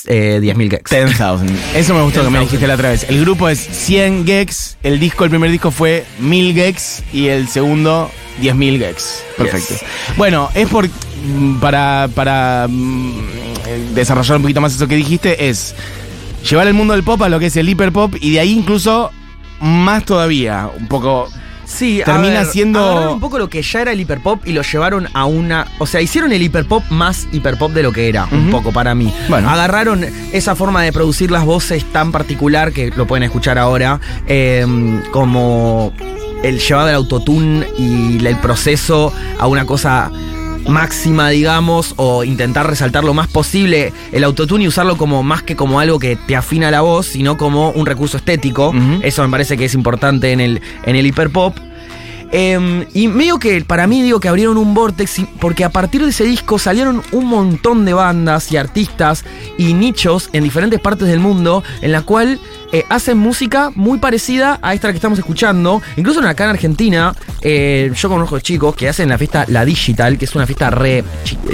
eh, 0.07 0.39
10.000 0.41 0.71
Gex. 0.71 0.91
10,000. 0.91 1.59
Eso 1.75 1.93
me 1.93 2.01
gustó 2.01 2.21
que 2.21 2.29
me 2.29 2.39
10,000. 2.39 2.41
dijiste 2.41 2.67
la 2.67 2.73
otra 2.75 2.89
vez. 2.89 3.05
El 3.09 3.21
grupo 3.21 3.49
es 3.49 3.59
100 3.59 4.25
Gex, 4.25 4.77
el 4.83 4.99
disco, 4.99 5.23
el 5.23 5.29
primer 5.29 5.51
disco 5.51 5.71
fue 5.71 6.05
1000 6.19 6.53
Gex 6.55 7.03
y 7.13 7.27
el 7.27 7.47
segundo 7.47 8.09
10.000 8.41 8.79
Gex. 8.79 9.23
Perfecto. 9.37 9.73
Yes. 9.73 9.83
Bueno, 10.17 10.49
es 10.55 10.67
por 10.69 10.87
mm, 10.87 11.59
para, 11.59 12.09
para 12.13 12.67
mm, 12.69 13.93
desarrollar 13.93 14.37
un 14.37 14.43
poquito 14.43 14.61
más 14.61 14.73
eso 14.73 14.87
que 14.87 14.95
dijiste, 14.95 15.49
es 15.49 15.75
llevar 16.49 16.67
el 16.67 16.73
mundo 16.73 16.93
del 16.93 17.03
pop 17.03 17.21
a 17.21 17.29
lo 17.29 17.39
que 17.39 17.47
es 17.47 17.55
el 17.57 17.69
hiperpop 17.69 18.15
y 18.19 18.31
de 18.33 18.39
ahí 18.39 18.51
incluso 18.51 19.11
más 19.59 20.03
todavía, 20.05 20.69
un 20.77 20.87
poco 20.87 21.27
Sí, 21.63 22.01
a 22.01 22.05
Termina 22.05 22.39
ver, 22.41 22.45
siendo- 22.47 22.83
agarraron 22.83 23.13
un 23.13 23.19
poco 23.21 23.37
lo 23.39 23.49
que 23.49 23.61
ya 23.61 23.81
era 23.81 23.93
el 23.93 24.01
hiperpop 24.01 24.45
y 24.45 24.51
lo 24.51 24.61
llevaron 24.61 25.07
a 25.13 25.23
una. 25.23 25.65
O 25.79 25.85
sea, 25.87 26.01
hicieron 26.01 26.33
el 26.33 26.41
hiperpop 26.41 26.83
más 26.89 27.29
hiperpop 27.31 27.71
de 27.71 27.81
lo 27.81 27.93
que 27.93 28.09
era, 28.09 28.27
un 28.29 28.49
poco 28.51 28.73
para 28.73 28.93
mí. 28.93 29.13
Bueno. 29.29 29.49
Agarraron 29.49 30.05
esa 30.33 30.53
forma 30.57 30.83
de 30.83 30.91
producir 30.91 31.31
las 31.31 31.45
voces 31.45 31.85
tan 31.93 32.11
particular 32.11 32.73
que 32.73 32.89
lo 32.93 33.07
pueden 33.07 33.23
escuchar 33.23 33.57
ahora, 33.57 34.01
eh, 34.27 34.65
como 35.13 35.93
el 36.43 36.59
llevado 36.59 36.87
del 36.87 36.95
autotune 36.97 37.65
y 37.77 38.17
el 38.25 38.35
proceso 38.37 39.13
a 39.39 39.47
una 39.47 39.65
cosa 39.65 40.11
máxima, 40.67 41.29
digamos, 41.29 41.93
o 41.97 42.23
intentar 42.23 42.67
resaltar 42.67 43.03
lo 43.03 43.13
más 43.13 43.27
posible 43.27 43.93
el 44.11 44.23
autotune 44.23 44.63
y 44.63 44.67
usarlo 44.67 44.97
como 44.97 45.23
más 45.23 45.43
que 45.43 45.55
como 45.55 45.79
algo 45.79 45.99
que 45.99 46.15
te 46.15 46.35
afina 46.35 46.71
la 46.71 46.81
voz, 46.81 47.07
sino 47.07 47.37
como 47.37 47.71
un 47.71 47.85
recurso 47.85 48.17
estético. 48.17 48.73
Eso 49.01 49.23
me 49.23 49.29
parece 49.29 49.57
que 49.57 49.65
es 49.65 49.73
importante 49.73 50.31
en 50.31 50.39
el, 50.39 50.61
en 50.85 50.95
el 50.95 51.05
hiperpop. 51.05 51.57
Em, 52.33 52.85
y 52.93 53.09
medio 53.09 53.39
que 53.39 53.61
para 53.61 53.87
mí 53.87 54.01
digo 54.01 54.21
que 54.21 54.29
abrieron 54.29 54.55
un 54.55 54.73
vortex 54.73 55.21
porque 55.39 55.65
a 55.65 55.69
partir 55.69 56.01
de 56.01 56.11
ese 56.11 56.23
disco 56.23 56.59
salieron 56.59 57.01
un 57.11 57.25
montón 57.25 57.83
de 57.83 57.93
bandas 57.93 58.53
y 58.53 58.57
artistas 58.57 59.25
y 59.57 59.73
nichos 59.73 60.29
en 60.31 60.45
diferentes 60.45 60.79
partes 60.79 61.09
del 61.09 61.19
mundo 61.19 61.61
en 61.81 61.91
la 61.91 62.03
cual 62.03 62.39
eh, 62.71 62.85
hacen 62.89 63.17
música 63.17 63.71
muy 63.75 63.99
parecida 63.99 64.59
a 64.61 64.73
esta 64.73 64.89
que 64.91 64.95
estamos 64.95 65.19
escuchando. 65.19 65.81
Incluso 65.97 66.21
acá 66.21 66.45
en 66.45 66.49
Argentina, 66.51 67.13
eh, 67.41 67.91
yo 67.95 68.09
conozco 68.09 68.39
chicos 68.39 68.75
que 68.75 68.87
hacen 68.87 69.09
la 69.09 69.17
fiesta 69.17 69.45
La 69.47 69.65
Digital, 69.65 70.17
que 70.17 70.25
es 70.25 70.35
una 70.35 70.45
fiesta 70.45 70.69
re 70.69 71.03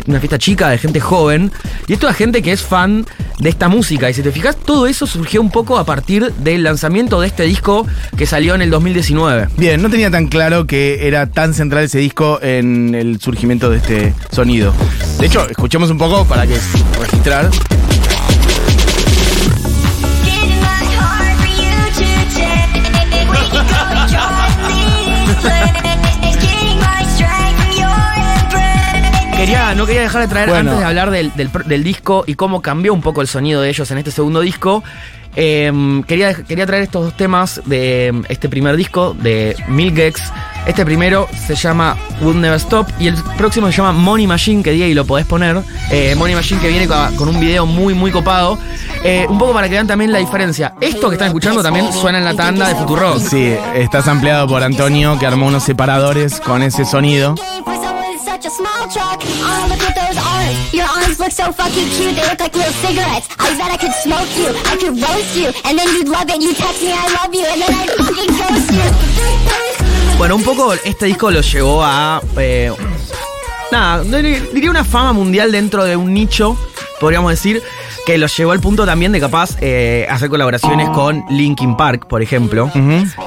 una 0.08 0.20
fiesta 0.20 0.38
chica 0.38 0.70
de 0.70 0.78
gente 0.78 1.00
joven. 1.00 1.52
Y 1.88 1.94
esto 1.94 2.08
es 2.08 2.16
gente 2.16 2.42
que 2.42 2.52
es 2.52 2.62
fan 2.62 3.06
de 3.40 3.50
esta 3.50 3.68
música. 3.68 4.10
Y 4.10 4.14
si 4.14 4.22
te 4.22 4.32
fijas, 4.32 4.56
todo 4.56 4.88
eso 4.88 5.08
surgió 5.08 5.42
un 5.42 5.50
poco 5.50 5.78
a 5.78 5.86
partir 5.86 6.34
del 6.34 6.64
lanzamiento 6.64 7.22
de 7.22 7.28
este 7.28 7.44
disco 7.44 7.88
que 8.16 8.26
salió 8.26 8.56
en 8.56 8.62
el 8.62 8.70
2019. 8.70 9.50
Bien, 9.58 9.82
no 9.82 9.90
tenía 9.90 10.12
tan 10.12 10.28
claro 10.28 10.68
que 10.68 11.08
era 11.08 11.28
tan 11.28 11.54
central 11.54 11.84
ese 11.86 12.00
disco 12.00 12.40
en 12.42 12.96
el 12.96 13.20
surgimiento 13.20 13.70
de 13.70 13.78
este 13.78 14.14
sonido. 14.32 14.74
De 15.20 15.26
hecho, 15.26 15.48
escuchemos 15.50 15.90
un 15.90 15.98
poco 15.98 16.26
para 16.26 16.46
que 16.46 16.58
registrar. 17.00 17.50
Quería, 29.36 29.76
no 29.76 29.86
quería 29.86 30.02
dejar 30.02 30.22
de 30.24 30.28
traer, 30.28 30.50
Bueno. 30.50 30.72
antes 30.72 30.80
de 30.80 30.86
hablar 30.86 31.12
del, 31.12 31.32
del 31.36 31.84
disco 31.84 32.24
y 32.26 32.34
cómo 32.34 32.62
cambió 32.64 32.92
un 32.92 33.02
poco 33.02 33.22
el 33.22 33.28
sonido 33.28 33.62
de 33.62 33.70
ellos 33.70 33.90
en 33.92 34.00
este 34.00 34.10
segundo 34.10 34.42
disco, 34.42 34.84
eh, 35.36 35.72
quería, 36.08 36.34
quería 36.34 36.66
traer 36.66 36.84
estos 36.84 37.04
dos 37.06 37.14
temas 37.16 37.62
de 37.66 38.08
eh, 38.08 38.14
este 38.30 38.50
primer 38.50 38.76
disco 38.76 39.14
de 39.14 39.56
Milgex. 39.68 40.24
Este 40.68 40.84
primero 40.84 41.30
se 41.48 41.56
llama 41.56 41.98
Would 42.22 42.36
Never 42.36 42.58
Stop 42.58 42.88
y 43.00 43.08
el 43.08 43.16
próximo 43.38 43.68
se 43.68 43.78
llama 43.78 43.94
Money 43.94 44.28
Machine, 44.28 44.62
que 44.62 44.72
diga 44.72 44.86
y 44.86 44.94
lo 44.94 45.06
podés 45.06 45.26
poner. 45.26 45.62
Eh, 45.90 46.14
Money 46.16 46.36
Machine 46.36 46.60
que 46.60 46.68
viene 46.68 46.88
con, 46.88 47.30
un 47.30 47.40
video 47.40 47.66
muy, 47.66 47.94
muy 47.94 48.12
copado. 48.12 48.60
Eh, 49.04 49.26
un 49.30 49.40
poco 49.40 49.54
para 49.54 49.68
que 49.68 49.76
vean 49.76 49.88
también 49.88 50.12
la 50.12 50.20
diferencia. 50.20 50.74
Esto 50.82 51.08
que 51.08 51.16
están 51.16 51.28
escuchando 51.30 51.64
también 51.64 51.92
suena 51.94 52.18
en 52.18 52.26
la 52.26 52.36
tanda 52.36 52.68
de 52.68 52.76
Futuro. 52.76 53.18
Sí, 53.18 53.56
estás 53.76 54.08
ampliado 54.08 54.48
por 54.48 54.62
Antonio, 54.62 55.18
que 55.18 55.26
armó 55.26 55.48
unos 55.48 55.64
separadores 55.64 56.42
con 56.42 56.62
ese 56.62 56.84
sonido. 56.84 57.36
For 57.64 57.76
someone 57.76 58.10
with 58.12 58.20
such 58.20 58.46
a 58.46 58.50
small 58.50 58.90
truck. 58.92 59.24
Oh, 59.24 59.68
look 59.70 59.82
at 59.82 59.96
those 59.96 60.20
arms. 60.20 60.74
Your 60.74 60.86
arms 60.86 61.18
look 61.18 61.32
so 61.32 61.54
fucking 61.54 61.88
cute. 61.96 62.16
They 62.16 62.28
look 62.28 62.40
like 62.40 62.56
little 62.56 62.74
cigarettes. 62.86 63.30
I 63.40 63.58
bet 63.58 63.72
I 63.72 63.78
could 63.78 63.94
smoke 64.04 64.30
you. 64.36 64.50
I 64.68 64.76
could 64.76 65.00
roast 65.00 65.38
you. 65.38 65.48
And 65.64 65.80
then 65.80 65.88
you'd 65.96 66.10
love 66.10 66.30
it. 66.30 66.42
You 66.42 66.54
text 66.54 66.82
me 66.84 66.92
I 66.92 67.08
love 67.24 67.34
you. 67.34 67.46
And 67.46 67.62
then 67.62 67.74
I'd 67.74 67.90
fucking 67.98 68.32
toast 68.36 68.72
you. 68.72 69.67
Bueno, 70.18 70.36
un 70.36 70.44
poco 70.44 70.74
este 70.74 71.06
disco 71.06 71.30
lo 71.32 71.42
llevó 71.42 71.84
a. 71.84 72.22
eh, 72.38 72.72
nada, 73.72 74.04
diría 74.04 74.70
una 74.70 74.84
fama 74.84 75.14
mundial 75.14 75.52
dentro 75.52 75.84
de 75.84 75.96
un 75.96 76.14
nicho, 76.14 76.58
podríamos 77.00 77.32
decir, 77.32 77.62
que 78.06 78.18
lo 78.18 78.26
llevó 78.28 78.52
al 78.52 78.60
punto 78.60 78.86
también 78.86 79.12
de 79.12 79.20
capaz 79.20 79.58
eh, 79.62 80.08
hacer 80.10 80.30
colaboraciones 80.30 80.90
con 80.90 81.24
Linkin 81.30 81.78
Park, 81.78 82.08
por 82.08 82.22
ejemplo, 82.24 82.72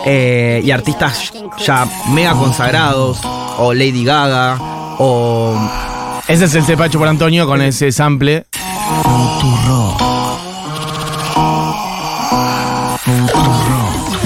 eh, 0.04 0.60
y 0.64 0.70
artistas 0.72 1.32
ya 1.64 1.86
mega 2.08 2.32
consagrados, 2.34 3.20
o 3.58 3.72
Lady 3.72 4.04
Gaga, 4.04 4.56
o. 4.98 5.56
Ese 6.26 6.44
es 6.44 6.54
el 6.54 6.64
cepacho 6.64 6.98
por 6.98 7.08
Antonio 7.08 7.46
con 7.46 7.62
ese 7.62 7.92
sample. 7.92 8.46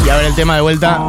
Y 0.04 0.08
ahora 0.08 0.26
el 0.26 0.34
tema 0.34 0.54
de 0.56 0.60
vuelta. 0.62 1.00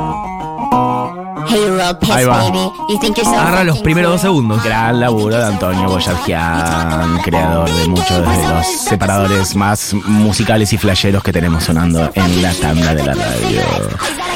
Ahí 2.12 2.26
va. 2.26 2.38
baby. 2.44 2.72
You 2.90 3.00
think 3.00 3.18
you're 3.18 3.24
so 3.24 3.36
Agarra 3.38 3.64
los 3.64 3.80
primeros 3.80 4.12
dos 4.12 4.22
segundos. 4.22 4.64
Gran 4.64 5.00
laburo 5.00 5.38
de 5.38 5.46
Antonio 5.46 5.88
Boyargian, 5.88 7.20
creador 7.24 7.70
de 7.70 7.88
muchos 7.88 8.10
de 8.10 8.48
los 8.48 8.68
separadores 8.68 9.56
más 9.56 9.94
musicales 9.94 10.74
y 10.74 10.78
flasheros 10.78 11.24
que 11.24 11.32
tenemos 11.32 11.64
sonando 11.64 12.12
en 12.14 12.42
la 12.42 12.54
tanda 12.54 12.94
de 12.94 13.04
la 13.04 13.14
radio. 13.14 13.62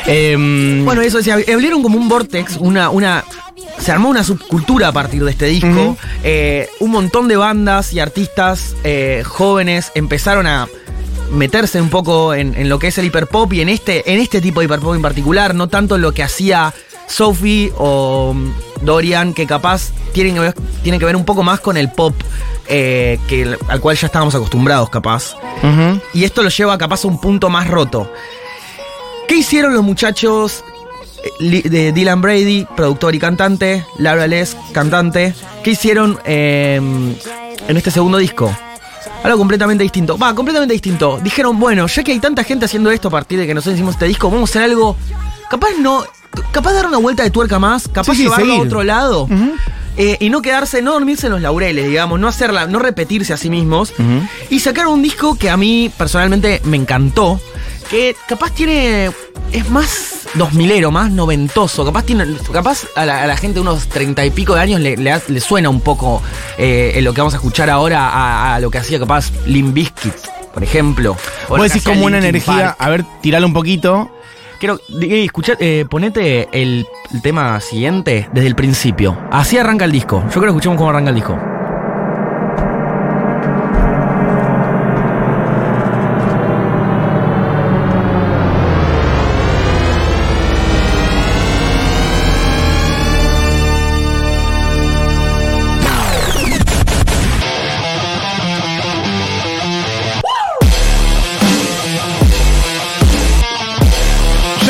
Em, 0.05 0.85
Bueno, 0.85 1.01
eso 1.01 1.17
decía, 1.17 1.35
abrieron 1.35 1.81
como 1.83 1.97
un 1.97 2.07
vortex, 2.07 2.57
una, 2.57 2.89
una. 2.89 3.23
Se 3.79 3.91
armó 3.91 4.09
una 4.09 4.23
subcultura 4.23 4.89
a 4.89 4.91
partir 4.91 5.23
de 5.23 5.31
este 5.31 5.45
disco. 5.45 5.97
Eh, 6.23 6.69
un 6.79 6.91
montón 6.91 7.27
de 7.27 7.37
bandas 7.37 7.93
y 7.93 7.99
artistas 7.99 8.75
eh, 8.83 9.23
jóvenes 9.25 9.91
empezaron 9.95 10.47
a 10.47 10.67
meterse 11.31 11.79
un 11.81 11.89
poco 11.89 12.33
en, 12.33 12.55
en 12.55 12.67
lo 12.69 12.79
que 12.79 12.87
es 12.87 12.97
el 12.97 13.05
hiperpop 13.05 13.53
y 13.53 13.61
en 13.61 13.69
este, 13.69 14.11
en 14.11 14.19
este 14.19 14.41
tipo 14.41 14.59
de 14.59 14.65
hiperpop 14.65 14.95
en 14.95 15.01
particular, 15.01 15.53
no 15.53 15.67
tanto 15.69 15.95
en 15.95 16.01
lo 16.01 16.11
que 16.11 16.23
hacía 16.23 16.73
Sophie 17.09 17.73
o 17.77 18.33
mm, 18.33 18.85
Dorian, 18.85 19.33
que 19.33 19.45
capaz 19.45 19.91
tienen 20.13 20.35
que 20.35 20.39
ver, 20.39 20.53
tienen 20.83 20.99
que 20.99 21.05
ver 21.05 21.15
un 21.15 21.25
poco 21.25 21.43
más 21.43 21.59
con 21.59 21.75
el 21.75 21.91
pop 21.91 22.13
eh, 22.67 23.19
que, 23.27 23.57
al 23.67 23.81
cual 23.81 23.97
ya 23.97 24.07
estábamos 24.07 24.35
acostumbrados, 24.35 24.89
capaz. 24.89 25.35
Y 26.13 26.23
esto 26.23 26.43
lo 26.43 26.49
lleva 26.49 26.77
capaz 26.77 27.03
a 27.03 27.07
un 27.07 27.19
punto 27.19 27.49
más 27.49 27.67
roto. 27.67 28.11
¿Qué 29.27 29.35
hicieron 29.35 29.73
los 29.73 29.83
muchachos 29.83 30.63
eh, 31.39 31.61
de 31.67 31.91
Dylan 31.91 32.21
Brady, 32.21 32.67
productor 32.75 33.15
y 33.15 33.19
cantante, 33.19 33.85
Laura 33.97 34.27
Les, 34.27 34.55
cantante? 34.71 35.33
¿Qué 35.63 35.71
hicieron 35.71 36.19
eh, 36.25 36.75
en 36.75 37.77
este 37.77 37.91
segundo 37.91 38.17
disco? 38.19 38.55
Algo 39.23 39.37
completamente 39.37 39.83
distinto. 39.83 40.17
Va, 40.17 40.33
completamente 40.33 40.73
distinto. 40.73 41.19
Dijeron, 41.21 41.59
bueno, 41.59 41.87
ya 41.87 42.03
que 42.03 42.11
hay 42.11 42.19
tanta 42.19 42.43
gente 42.43 42.65
haciendo 42.65 42.89
esto 42.91 43.09
a 43.09 43.11
partir 43.11 43.39
de 43.39 43.47
que 43.47 43.53
nosotros 43.53 43.75
hicimos 43.75 43.95
este 43.95 44.05
disco, 44.05 44.29
vamos 44.29 44.49
a 44.49 44.51
hacer 44.51 44.63
algo. 44.63 44.95
Capaz 45.49 45.71
no. 45.79 46.05
Capaz 46.51 46.69
de 46.71 46.75
dar 46.77 46.87
una 46.87 46.97
vuelta 46.97 47.23
de 47.23 47.29
tuerca 47.29 47.59
más, 47.59 47.87
capaz 47.87 48.11
Sí, 48.13 48.17
sí, 48.17 48.23
llevarlo 48.23 48.53
a 48.53 48.59
otro 48.59 48.83
lado. 48.83 49.27
Eh, 49.97 50.15
y 50.21 50.29
no 50.29 50.41
quedarse, 50.41 50.81
no 50.81 50.93
dormirse 50.93 51.27
en 51.27 51.33
los 51.33 51.41
laureles, 51.41 51.85
digamos, 51.87 52.19
no 52.19 52.27
hacerla, 52.29 52.67
no 52.67 52.79
repetirse 52.79 53.33
a 53.33 53.37
sí 53.37 53.49
mismos. 53.49 53.93
Y 54.49 54.59
sacaron 54.59 54.93
un 54.93 55.01
disco 55.01 55.35
que 55.37 55.49
a 55.49 55.57
mí 55.57 55.91
personalmente 55.97 56.61
me 56.63 56.77
encantó. 56.77 57.39
Que 57.89 58.15
capaz 58.27 58.51
tiene. 58.51 59.11
Es 59.51 59.67
más 59.71 60.27
dos 60.35 60.53
milero, 60.53 60.91
más 60.91 61.09
noventoso. 61.11 61.83
Capaz 61.83 62.03
tiene. 62.03 62.23
Capaz 62.53 62.85
a 62.95 63.03
la, 63.05 63.23
a 63.23 63.27
la 63.27 63.35
gente 63.35 63.55
de 63.55 63.61
unos 63.61 63.87
treinta 63.89 64.23
y 64.23 64.29
pico 64.29 64.53
de 64.53 64.61
años 64.61 64.79
le, 64.79 64.95
le 64.95 65.11
ha- 65.11 65.21
le 65.27 65.39
suena 65.41 65.69
un 65.69 65.81
poco 65.81 66.21
eh, 66.59 66.91
en 66.95 67.03
lo 67.03 67.13
que 67.15 67.21
vamos 67.21 67.33
a 67.33 67.37
escuchar 67.37 67.67
ahora 67.69 68.07
a, 68.09 68.55
a 68.55 68.59
lo 68.59 68.69
que 68.69 68.77
hacía 68.77 68.99
capaz 68.99 69.31
Limp 69.47 69.73
Bizkit, 69.73 70.13
por 70.53 70.63
ejemplo. 70.63 71.17
O 71.47 71.57
Vos 71.57 71.63
decís 71.63 71.83
como 71.83 72.05
una 72.05 72.19
energía. 72.19 72.53
Park. 72.53 72.75
A 72.77 72.89
ver, 72.89 73.05
tiralo 73.21 73.47
un 73.47 73.53
poquito. 73.53 74.11
Quiero. 74.59 74.79
escuchar, 75.01 75.57
eh, 75.59 75.85
ponete 75.89 76.49
el, 76.51 76.85
el 77.13 77.21
tema 77.21 77.59
siguiente 77.61 78.29
desde 78.33 78.47
el 78.47 78.55
principio. 78.55 79.17
Así 79.31 79.57
arranca 79.57 79.85
el 79.85 79.91
disco. 79.91 80.21
Yo 80.25 80.31
creo 80.31 80.43
que 80.43 80.49
escuchemos 80.49 80.77
cómo 80.77 80.89
arranca 80.89 81.09
el 81.09 81.15
disco. 81.15 81.39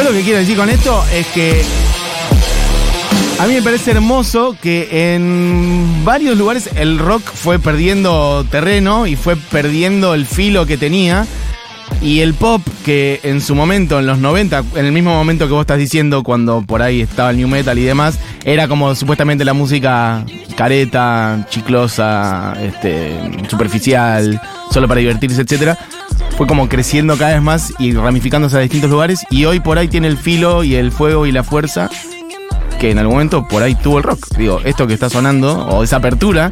Lo 0.10 0.16
que 0.16 0.24
quiero 0.24 0.40
decir 0.40 0.58
con 0.58 0.70
esto 0.70 1.04
es 1.14 1.28
que 1.28 1.62
a 3.38 3.46
mí 3.46 3.54
me 3.54 3.62
parece 3.62 3.92
hermoso 3.92 4.56
que 4.60 5.14
en 5.14 6.04
varios 6.04 6.36
lugares 6.36 6.68
el 6.76 6.98
rock 6.98 7.22
fue 7.32 7.60
perdiendo 7.60 8.44
terreno 8.50 9.06
y 9.06 9.16
fue 9.16 9.36
perdiendo 9.36 10.16
el 10.16 10.26
filo 10.26 10.66
que 10.66 10.78
tenía. 10.78 11.28
Y 12.02 12.22
el 12.22 12.34
pop, 12.34 12.62
que 12.86 13.20
en 13.24 13.42
su 13.42 13.54
momento, 13.54 14.00
en 14.00 14.08
los 14.08 14.20
90, 14.20 14.64
en 14.76 14.86
el 14.86 14.92
mismo 14.92 15.14
momento 15.14 15.48
que 15.48 15.54
vos 15.54 15.62
estás 15.62 15.78
diciendo, 15.78 16.24
cuando 16.24 16.64
por 16.64 16.82
ahí 16.82 17.02
estaba 17.02 17.30
el 17.30 17.38
new 17.38 17.48
metal 17.48 17.78
y 17.78 17.84
demás, 17.84 18.20
era 18.46 18.68
como 18.68 18.96
supuestamente 18.96 19.44
la 19.46 19.54
música 19.54 20.26
careta, 20.56 21.46
chiclosa, 21.50 22.56
este, 22.62 23.16
superficial, 23.48 24.42
solo 24.72 24.88
para 24.88 25.02
divertirse, 25.02 25.42
etcétera. 25.42 25.78
Fue 26.40 26.48
como 26.48 26.70
creciendo 26.70 27.18
cada 27.18 27.34
vez 27.34 27.42
más 27.42 27.74
y 27.80 27.92
ramificándose 27.92 28.56
a 28.56 28.62
distintos 28.62 28.90
lugares. 28.90 29.26
Y 29.30 29.44
hoy 29.44 29.60
por 29.60 29.78
ahí 29.78 29.90
tiene 29.90 30.08
el 30.08 30.18
filo 30.18 30.64
y 30.64 30.76
el 30.76 30.94
fuego 30.94 31.26
y 31.26 31.34
la 31.34 31.44
fuerza 31.44 31.90
que 32.80 32.92
en 32.92 32.98
algún 32.98 33.16
momento 33.16 33.46
por 33.46 33.62
ahí 33.62 33.76
tuvo 33.76 33.98
el 33.98 34.06
rock. 34.06 34.26
Digo, 34.38 34.62
esto 34.64 34.88
que 34.88 34.94
está 34.94 35.10
sonando, 35.10 35.66
o 35.68 35.84
esa 35.84 35.98
apertura, 35.98 36.50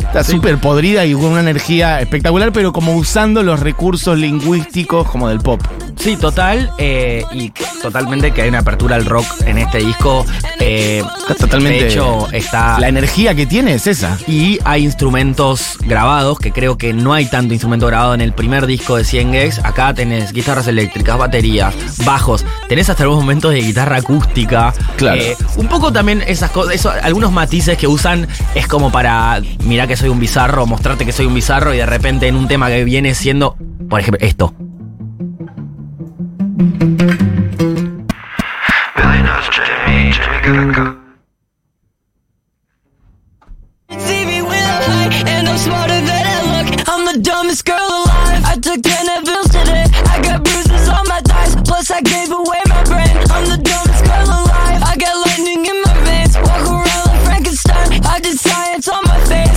está 0.00 0.24
súper 0.24 0.56
podrida 0.56 1.04
y 1.04 1.12
con 1.12 1.26
una 1.26 1.40
energía 1.40 2.00
espectacular, 2.00 2.52
pero 2.54 2.72
como 2.72 2.96
usando 2.96 3.42
los 3.42 3.60
recursos 3.60 4.16
lingüísticos 4.16 5.06
como 5.10 5.28
del 5.28 5.40
pop. 5.40 5.60
Sí, 5.98 6.16
total. 6.16 6.70
eh, 6.78 7.24
y 7.32 7.50
totalmente 7.82 8.30
que 8.32 8.42
hay 8.42 8.48
una 8.48 8.60
apertura 8.60 8.96
al 8.96 9.04
rock 9.04 9.26
en 9.46 9.58
este 9.58 9.78
disco. 9.78 10.24
eh, 10.60 11.02
Está 11.20 11.34
totalmente. 11.34 11.84
De 11.84 11.90
hecho, 11.90 12.28
está. 12.32 12.78
La 12.78 12.88
energía 12.88 13.34
que 13.34 13.46
tiene 13.46 13.74
es 13.74 13.86
esa. 13.86 14.16
Y 14.26 14.58
hay 14.64 14.84
instrumentos 14.84 15.76
grabados, 15.80 16.38
que 16.38 16.52
creo 16.52 16.78
que 16.78 16.92
no 16.92 17.12
hay 17.14 17.26
tanto 17.26 17.52
instrumento 17.52 17.86
grabado 17.86 18.14
en 18.14 18.20
el 18.20 18.32
primer 18.32 18.66
disco 18.66 18.96
de 18.96 19.04
100 19.04 19.32
Gex. 19.32 19.58
Acá 19.64 19.92
tenés 19.94 20.32
guitarras 20.32 20.66
eléctricas, 20.68 21.18
baterías, 21.18 21.74
bajos, 22.04 22.44
tenés 22.68 22.88
hasta 22.88 23.02
algunos 23.02 23.22
momentos 23.24 23.52
de 23.52 23.60
guitarra 23.60 23.96
acústica. 23.96 24.72
Claro. 24.96 25.20
Eh, 25.20 25.36
un 25.56 25.68
poco 25.68 25.92
también 25.92 26.22
esas 26.26 26.50
cosas, 26.50 26.74
eso, 26.74 26.92
algunos 27.02 27.32
matices 27.32 27.76
que 27.76 27.86
usan 27.86 28.26
es 28.54 28.66
como 28.66 28.90
para, 28.92 29.40
mirá 29.64 29.86
que 29.86 29.96
soy 29.96 30.08
un 30.08 30.20
bizarro, 30.20 30.64
mostrarte 30.66 31.04
que 31.04 31.12
soy 31.12 31.26
un 31.26 31.34
bizarro 31.34 31.74
y 31.74 31.78
de 31.78 31.86
repente 31.86 32.28
en 32.28 32.36
un 32.36 32.46
tema 32.48 32.68
que 32.68 32.84
viene 32.84 33.14
siendo, 33.14 33.56
por 33.90 34.00
ejemplo, 34.00 34.24
esto. 34.26 34.54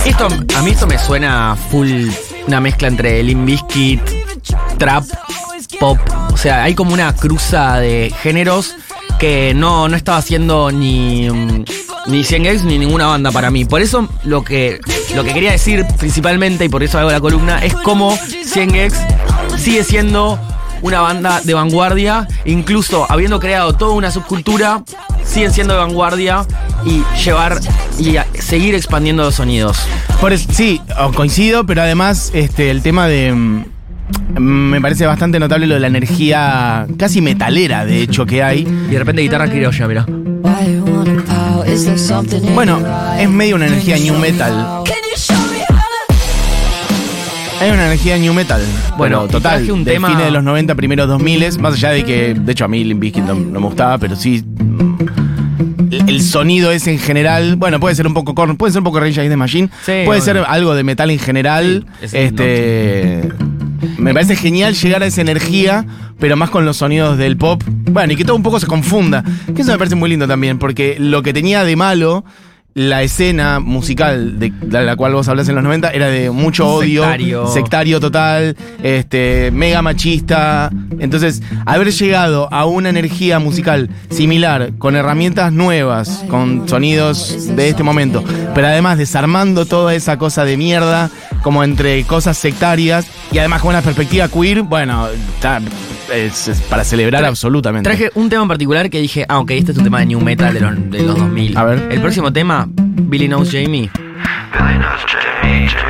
Esto, 0.04 0.26
a 0.26 0.62
mí 0.62 0.70
esto 0.70 0.86
me 0.86 0.98
suena 0.98 1.56
full 1.70 2.08
una 2.46 2.60
mezcla 2.60 2.88
entre 2.88 3.22
Limp 3.22 3.48
trap, 4.78 5.04
pop, 5.80 5.98
o 6.32 6.36
sea, 6.36 6.64
hay 6.64 6.74
como 6.74 6.92
una 6.92 7.14
cruza 7.14 7.78
de 7.78 8.12
géneros 8.22 8.74
que 9.18 9.54
no, 9.54 9.88
no 9.88 9.96
estaba 9.96 10.18
haciendo 10.18 10.72
ni, 10.72 11.30
mm, 11.30 11.64
ni 12.06 12.24
100 12.24 12.44
Gex 12.44 12.64
ni 12.64 12.78
ninguna 12.78 13.06
banda 13.06 13.30
para 13.30 13.50
mí. 13.50 13.64
Por 13.64 13.80
eso 13.80 14.08
lo 14.24 14.42
que, 14.42 14.80
lo 15.14 15.24
que 15.24 15.32
quería 15.32 15.52
decir 15.52 15.86
principalmente, 15.98 16.64
y 16.64 16.68
por 16.68 16.82
eso 16.82 16.98
hago 16.98 17.10
la 17.10 17.20
columna, 17.20 17.64
es 17.64 17.74
cómo 17.74 18.16
100 18.16 18.70
Gex 18.72 18.98
sigue 19.58 19.84
siendo 19.84 20.38
una 20.82 21.00
banda 21.00 21.40
de 21.42 21.54
vanguardia, 21.54 22.26
incluso 22.44 23.06
habiendo 23.08 23.38
creado 23.38 23.74
toda 23.74 23.92
una 23.92 24.10
subcultura, 24.10 24.82
siguen 25.24 25.52
siendo 25.52 25.74
de 25.74 25.80
vanguardia 25.80 26.44
y 26.84 27.02
llevar 27.24 27.60
y 27.98 28.16
seguir 28.40 28.74
expandiendo 28.74 29.22
los 29.22 29.36
sonidos. 29.36 29.78
Por 30.20 30.36
sí, 30.36 30.80
coincido, 31.14 31.64
pero 31.64 31.82
además 31.82 32.30
este, 32.34 32.70
el 32.70 32.82
tema 32.82 33.06
de. 33.06 33.64
Me 34.38 34.80
parece 34.80 35.04
bastante 35.06 35.38
notable 35.38 35.66
lo 35.66 35.74
de 35.74 35.80
la 35.80 35.86
energía 35.88 36.86
casi 36.96 37.20
metalera, 37.20 37.84
de 37.84 38.02
hecho, 38.02 38.24
que 38.26 38.42
hay. 38.42 38.60
Y 38.60 38.90
de 38.92 38.98
repente 38.98 39.22
guitarra 39.22 39.48
criolla, 39.50 39.86
mira. 39.88 40.06
Bueno, 42.54 42.80
es 43.18 43.28
medio 43.30 43.56
una 43.56 43.66
energía 43.66 43.96
new 43.98 44.16
metal. 44.18 44.82
Hay 47.60 47.70
una 47.70 47.86
energía 47.86 48.18
new 48.18 48.34
metal. 48.34 48.60
Bueno, 48.96 49.28
total. 49.28 49.70
un 49.70 49.84
de 49.84 49.92
tema- 49.92 50.08
fines 50.08 50.24
de 50.24 50.30
los 50.32 50.42
90, 50.42 50.74
primeros 50.74 51.06
2000, 51.08 51.60
más 51.60 51.74
allá 51.74 51.90
de 51.90 52.04
que, 52.04 52.34
de 52.34 52.52
hecho, 52.52 52.64
a 52.64 52.68
mí 52.68 52.82
Limp 52.82 53.00
Bizkit 53.00 53.22
no, 53.24 53.34
no 53.34 53.60
me 53.60 53.66
gustaba, 53.66 53.98
pero 53.98 54.16
sí. 54.16 54.42
mm, 54.44 54.94
El, 56.08 56.20
sonido 56.22 56.72
es 56.72 56.86
en 56.88 56.98
general. 56.98 57.54
Bueno, 57.56 57.78
puede 57.78 57.94
ser 57.94 58.06
un 58.08 58.14
poco 58.14 58.34
Korn, 58.34 58.56
puede 58.56 58.72
ser 58.72 58.80
un 58.80 58.84
poco 58.84 58.98
Rage 58.98 59.12
Against 59.20 59.30
the 59.32 59.36
Machine. 59.36 59.68
Sí, 59.86 59.92
puede 60.04 60.20
obvio. 60.20 60.22
ser 60.22 60.38
algo 60.48 60.74
de 60.74 60.82
metal 60.82 61.10
en 61.10 61.18
general. 61.20 61.86
Sí, 62.00 62.04
es- 62.06 62.14
este. 62.14 63.28
Me 63.98 64.14
parece 64.14 64.36
genial 64.36 64.74
llegar 64.74 65.02
a 65.02 65.06
esa 65.06 65.20
energía, 65.20 65.86
pero 66.18 66.36
más 66.36 66.50
con 66.50 66.64
los 66.64 66.76
sonidos 66.76 67.18
del 67.18 67.36
pop. 67.36 67.62
Bueno, 67.66 68.12
y 68.12 68.16
que 68.16 68.24
todo 68.24 68.36
un 68.36 68.42
poco 68.42 68.60
se 68.60 68.66
confunda. 68.66 69.24
Que 69.54 69.62
eso 69.62 69.72
me 69.72 69.78
parece 69.78 69.96
muy 69.96 70.10
lindo 70.10 70.26
también, 70.28 70.58
porque 70.58 70.96
lo 70.98 71.22
que 71.22 71.32
tenía 71.32 71.64
de 71.64 71.76
malo 71.76 72.24
la 72.74 73.02
escena 73.02 73.60
musical 73.60 74.38
de, 74.38 74.50
de 74.50 74.82
la 74.82 74.96
cual 74.96 75.12
vos 75.12 75.28
hablas 75.28 75.48
en 75.48 75.54
los 75.56 75.64
90 75.64 75.90
era 75.90 76.06
de 76.08 76.30
mucho 76.30 76.66
odio, 76.68 77.02
Sectario. 77.02 77.46
sectario 77.48 78.00
total, 78.00 78.56
este, 78.82 79.50
mega 79.52 79.82
machista. 79.82 80.70
Entonces, 80.98 81.42
haber 81.66 81.92
llegado 81.92 82.48
a 82.52 82.64
una 82.64 82.88
energía 82.88 83.38
musical 83.38 83.90
similar, 84.10 84.72
con 84.78 84.96
herramientas 84.96 85.52
nuevas, 85.52 86.24
con 86.28 86.68
sonidos 86.68 87.54
de 87.56 87.68
este 87.68 87.82
momento, 87.82 88.24
pero 88.54 88.66
además 88.68 88.96
desarmando 88.98 89.66
toda 89.66 89.94
esa 89.94 90.16
cosa 90.16 90.44
de 90.44 90.56
mierda, 90.56 91.10
como 91.42 91.64
entre 91.64 92.02
cosas 92.04 92.38
sectarias, 92.38 93.06
y 93.32 93.38
además 93.38 93.60
con 93.60 93.70
una 93.70 93.82
perspectiva 93.82 94.28
queer, 94.28 94.62
bueno, 94.62 95.08
está- 95.34 95.60
es, 96.12 96.48
es 96.48 96.60
para 96.62 96.84
celebrar 96.84 97.22
Tra- 97.22 97.28
absolutamente. 97.28 97.88
Traje 97.88 98.10
un 98.14 98.28
tema 98.28 98.42
en 98.42 98.48
particular 98.48 98.90
que 98.90 99.00
dije, 99.00 99.24
ah, 99.28 99.38
ok, 99.40 99.50
este 99.52 99.72
es 99.72 99.78
un 99.78 99.84
tema 99.84 100.00
de 100.00 100.06
New 100.06 100.20
Metal 100.20 100.52
de 100.54 100.60
los, 100.60 100.90
de 100.90 101.02
los 101.02 101.18
2000. 101.18 101.56
A 101.56 101.64
ver. 101.64 101.88
El 101.90 102.00
próximo 102.00 102.32
tema, 102.32 102.66
Billy 102.68 103.26
Knows 103.28 103.50
Jamie, 103.50 103.90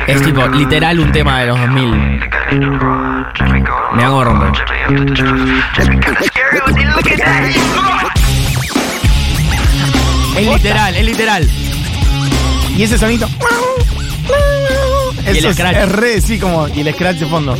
es 0.07 0.21
tipo 0.21 0.47
literal 0.49 0.99
un 0.99 1.11
tema 1.11 1.39
de 1.41 1.47
los 1.47 1.59
2000. 1.59 2.19
got 2.19 2.51
in 2.51 2.59
the 2.59 2.65
garage, 2.77 3.33
Jimmy 3.37 3.59
got 3.61 3.95
Me 3.95 4.03
hago 4.03 4.23
romper. 4.23 4.51
Es 10.37 10.47
literal, 10.47 10.95
es 10.95 11.05
literal. 11.05 11.49
Y 12.75 12.83
ese 12.83 12.97
sonito. 12.97 13.27
Y 15.31 15.37
Eso 15.37 15.53
scratch. 15.53 15.77
es 15.77 15.91
re, 15.91 16.21
sí, 16.21 16.39
como. 16.39 16.67
Y 16.69 16.81
el 16.81 16.93
scratch 16.93 17.17
de 17.17 17.25
fondo. 17.27 17.55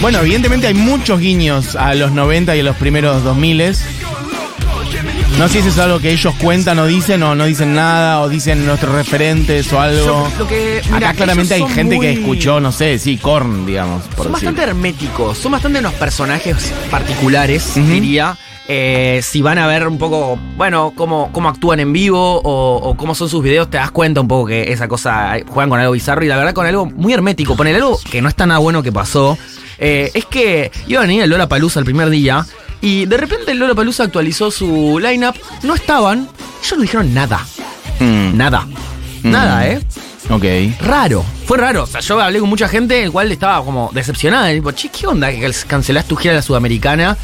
Bueno, 0.00 0.18
evidentemente 0.20 0.66
hay 0.66 0.74
muchos 0.74 1.18
guiños 1.20 1.76
a 1.76 1.94
los 1.94 2.12
90 2.12 2.54
y 2.56 2.60
a 2.60 2.62
los 2.62 2.76
primeros 2.76 3.24
2000 3.24 3.74
No 5.38 5.48
sé 5.48 5.54
si 5.54 5.58
eso 5.60 5.68
es 5.68 5.78
algo 5.78 5.98
que 5.98 6.10
ellos 6.10 6.34
cuentan 6.40 6.78
o 6.78 6.86
dicen, 6.86 7.22
o 7.22 7.34
no 7.34 7.46
dicen 7.46 7.74
nada, 7.74 8.20
o 8.20 8.28
dicen 8.28 8.66
nuestros 8.66 8.94
referentes 8.94 9.72
o 9.72 9.80
algo. 9.80 10.04
Yo- 10.04 10.28
lo 10.38 10.46
que- 10.48 10.82
Acá 10.92 11.14
claramente 11.14 11.54
hay 11.54 11.64
gente 11.68 11.98
que 11.98 12.12
escuchó, 12.12 12.60
no 12.60 12.70
sé, 12.70 12.98
sí, 12.98 13.16
Korn, 13.16 13.64
digamos. 13.64 14.02
Por 14.02 14.24
Son 14.26 14.32
decir. 14.32 14.32
bastante 14.48 14.62
herméticos, 14.62 15.38
son 15.38 15.52
bastante 15.52 15.78
unos 15.78 15.94
personajes 15.94 16.72
particulares, 16.90 17.72
diría. 17.74 18.36
Eh, 18.66 19.20
si 19.22 19.42
van 19.42 19.58
a 19.58 19.66
ver 19.66 19.86
un 19.86 19.98
poco, 19.98 20.38
bueno, 20.56 20.94
cómo, 20.96 21.28
cómo 21.32 21.50
actúan 21.50 21.80
en 21.80 21.92
vivo 21.92 22.40
o, 22.42 22.76
o 22.76 22.96
cómo 22.96 23.14
son 23.14 23.28
sus 23.28 23.42
videos, 23.42 23.68
te 23.68 23.76
das 23.76 23.90
cuenta 23.90 24.22
un 24.22 24.28
poco 24.28 24.46
que 24.46 24.72
esa 24.72 24.88
cosa, 24.88 25.36
eh, 25.36 25.44
juegan 25.46 25.68
con 25.68 25.80
algo 25.80 25.92
bizarro 25.92 26.24
y 26.24 26.28
la 26.28 26.36
verdad 26.38 26.54
con 26.54 26.66
algo 26.66 26.86
muy 26.86 27.12
hermético. 27.12 27.56
Poner 27.56 27.74
algo 27.76 27.98
que 28.10 28.22
no 28.22 28.28
está 28.30 28.46
nada 28.46 28.60
bueno 28.60 28.82
que 28.82 28.90
pasó. 28.92 29.36
Eh, 29.78 30.10
es 30.14 30.24
que 30.26 30.70
iba 30.86 31.00
a 31.00 31.06
venir 31.06 31.22
el 31.22 31.30
Lola 31.30 31.48
Palusa 31.48 31.78
el 31.80 31.84
primer 31.84 32.10
día 32.10 32.44
y 32.80 33.06
de 33.06 33.16
repente 33.16 33.52
el 33.52 33.58
Lola 33.58 33.74
Palusa 33.74 34.04
actualizó 34.04 34.50
su 34.50 34.98
lineup, 35.02 35.36
no 35.62 35.74
estaban, 35.74 36.28
ellos 36.62 36.76
no 36.76 36.82
dijeron 36.82 37.14
nada, 37.14 37.44
Mm, 38.00 38.36
nada, 38.36 38.66
nada, 39.22 39.68
¿eh? 39.68 39.80
ok. 40.28 40.44
raro. 40.82 41.24
Fue 41.46 41.56
raro. 41.58 41.84
O 41.84 41.86
sea, 41.86 42.00
yo 42.00 42.20
hablé 42.20 42.40
con 42.40 42.48
mucha 42.48 42.66
gente, 42.66 43.02
el 43.04 43.12
cual 43.12 43.30
estaba 43.30 43.64
como 43.64 43.90
decepcionada. 43.94 44.50
Tipo, 44.52 44.72
che, 44.72 44.88
¿qué 44.88 45.06
onda 45.06 45.30
que 45.30 45.52
cancelás 45.68 46.06
tu 46.06 46.16
gira 46.16 46.32
a 46.32 46.36
la 46.36 46.42
sudamericana 46.42 47.16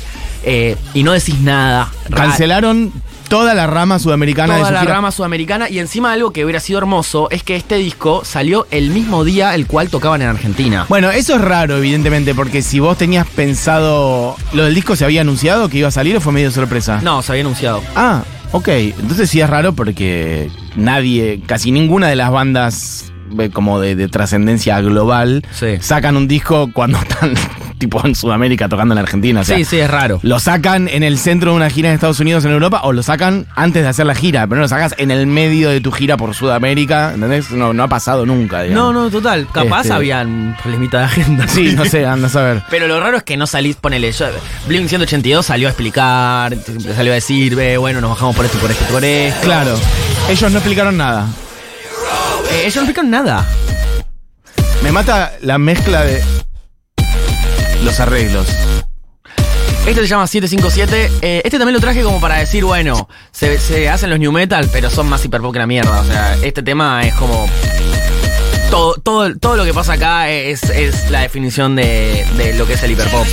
eh, 0.45 0.77
y 0.95 1.03
no 1.03 1.11
decís 1.13 1.41
nada? 1.41 1.91
Cancelaron 2.15 2.93
toda 3.31 3.55
la 3.55 3.67
rama 3.67 3.99
sudamericana 3.99 4.55
de 4.55 4.61
Toda 4.61 4.69
su 4.69 4.75
la 4.75 4.81
gira. 4.81 4.93
rama 4.95 5.11
sudamericana 5.11 5.71
y 5.71 5.79
encima 5.79 6.13
algo 6.13 6.33
que 6.33 6.45
hubiera 6.45 6.61
sido 6.61 6.79
hermoso 6.79 7.29
es 7.31 7.43
que 7.43 7.57
este 7.57 7.77
disco 7.77 8.23
salió 8.25 8.67
el 8.71 8.91
mismo 8.91 9.25
día 9.25 9.55
el 9.55 9.67
cual 9.67 9.89
tocaban 9.89 10.21
en 10.21 10.29
Argentina. 10.29 10.85
Bueno, 10.89 11.11
eso 11.11 11.37
es 11.37 11.41
raro, 11.41 11.79
evidentemente, 11.79 12.35
porque 12.35 12.61
si 12.61 12.81
vos 12.81 12.99
tenías 12.99 13.27
pensado. 13.29 14.37
¿Lo 14.53 14.65
del 14.65 14.75
disco 14.75 14.97
se 14.97 15.05
había 15.05 15.21
anunciado 15.23 15.69
que 15.69 15.79
iba 15.79 15.89
a 15.89 15.93
salir 15.93 16.17
o 16.17 16.21
fue 16.21 16.33
medio 16.33 16.51
sorpresa? 16.51 17.01
No, 17.03 17.23
se 17.23 17.33
había 17.33 17.43
anunciado. 17.45 17.83
Ah, 17.97 18.25
ok. 18.53 18.69
Entonces 18.69 19.31
sí 19.31 19.41
es 19.41 19.49
raro 19.49 19.73
porque 19.75 20.51
nadie, 20.77 21.41
casi 21.47 21.71
ninguna 21.71 22.09
de 22.09 22.17
las 22.17 22.31
bandas 22.31 23.13
eh, 23.39 23.49
como 23.51 23.79
de, 23.81 23.95
de 23.95 24.09
trascendencia 24.09 24.81
global 24.81 25.45
Sí. 25.53 25.77
sacan 25.81 26.17
un 26.17 26.27
disco 26.27 26.71
cuando 26.73 26.99
están 27.03 27.35
tipo 27.81 28.01
en 28.07 28.15
Sudamérica 28.15 28.69
tocando 28.69 28.95
en 28.95 28.99
Argentina. 28.99 29.41
O 29.41 29.45
sea, 29.45 29.57
sí, 29.57 29.65
sí, 29.65 29.81
es 29.81 29.91
raro. 29.91 30.21
Lo 30.23 30.39
sacan 30.39 30.87
en 30.87 31.03
el 31.03 31.19
centro 31.19 31.51
de 31.51 31.57
una 31.57 31.69
gira 31.71 31.89
en 31.89 31.97
Estados 31.97 32.21
Unidos 32.21 32.45
en 32.45 32.53
Europa 32.53 32.83
o 32.85 32.93
lo 32.93 33.03
sacan 33.03 33.47
antes 33.57 33.83
de 33.83 33.89
hacer 33.89 34.07
la 34.07 34.15
gira, 34.15 34.47
pero 34.47 34.57
no 34.59 34.63
lo 34.63 34.69
sacas 34.69 34.95
en 34.99 35.11
el 35.11 35.27
medio 35.27 35.71
de 35.71 35.81
tu 35.81 35.91
gira 35.91 36.17
por 36.17 36.33
Sudamérica, 36.35 37.13
¿entendés? 37.15 37.51
No, 37.51 37.73
no 37.73 37.83
ha 37.83 37.89
pasado 37.89 38.25
nunca, 38.25 38.59
No, 38.59 38.63
digamos. 38.63 38.95
no, 38.95 39.11
total. 39.11 39.49
Capaz 39.53 39.81
Este- 39.83 39.95
habían 39.95 40.57
problemita 40.63 40.99
de 41.01 41.05
agenda. 41.07 41.49
Sí, 41.49 41.73
no 41.75 41.85
sé, 41.85 42.07
anda 42.07 42.29
a 42.29 42.31
saber. 42.31 42.63
Pero 42.71 42.87
lo 42.87 43.01
raro 43.01 43.17
es 43.17 43.23
que 43.25 43.37
no 43.37 43.47
salís, 43.49 43.75
ponele, 43.77 44.13
yo, 44.13 44.27
Blink 44.69 44.87
182 44.89 45.45
salió 45.47 45.67
a 45.67 45.71
explicar, 45.71 46.55
salió 46.95 47.11
a 47.13 47.15
decir, 47.17 47.57
"Ve, 47.57 47.77
bueno, 47.79 48.01
nos 48.01 48.11
bajamos 48.11 48.37
por 48.37 48.45
esto, 48.45 48.59
por 48.59 48.71
esto, 48.71 48.85
por 48.93 49.05
esto. 49.05 49.41
Claro, 49.43 49.75
ellos 50.29 50.53
no 50.53 50.59
explicaron 50.59 50.97
nada. 50.97 51.27
Eh, 52.53 52.63
ellos 52.67 52.77
no 52.77 52.83
explican 52.83 53.11
nada. 53.11 53.47
Me 54.83 54.93
mata 54.93 55.33
la 55.43 55.59
mezcla 55.59 56.03
de 56.05 56.23
los 57.83 58.01
arreglos. 58.01 58.47
Este 59.87 60.03
se 60.03 60.07
llama 60.09 60.27
757. 60.27 61.11
Eh, 61.23 61.43
este 61.45 61.59
también 61.59 61.75
lo 61.75 61.81
traje 61.81 62.03
como 62.03 62.21
para 62.21 62.37
decir, 62.39 62.65
bueno, 62.65 63.09
se, 63.33 63.59
se 63.59 63.89
hacen 63.89 64.11
los 64.11 64.19
new 64.19 64.31
metal, 64.31 64.69
pero 64.73 64.91
son 64.91 65.09
más 65.09 65.25
hiperpop 65.25 65.53
que 65.53 65.59
la 65.59 65.67
mierda. 65.67 66.01
O 66.01 66.05
sea, 66.05 66.37
este 66.43 66.63
tema 66.63 67.03
es 67.03 67.15
como. 67.15 67.49
Todo, 68.71 68.95
todo, 68.95 69.35
todo 69.37 69.57
lo 69.57 69.65
que 69.65 69.75
pasa 69.75 69.95
acá 69.95 70.31
es, 70.31 70.63
es 70.65 71.11
la 71.11 71.23
definición 71.23 71.75
de, 71.75 72.25
de 72.37 72.55
lo 72.55 72.67
que 72.69 72.75
es 72.75 72.83
el 72.85 72.93
hiperpop. 72.93 73.27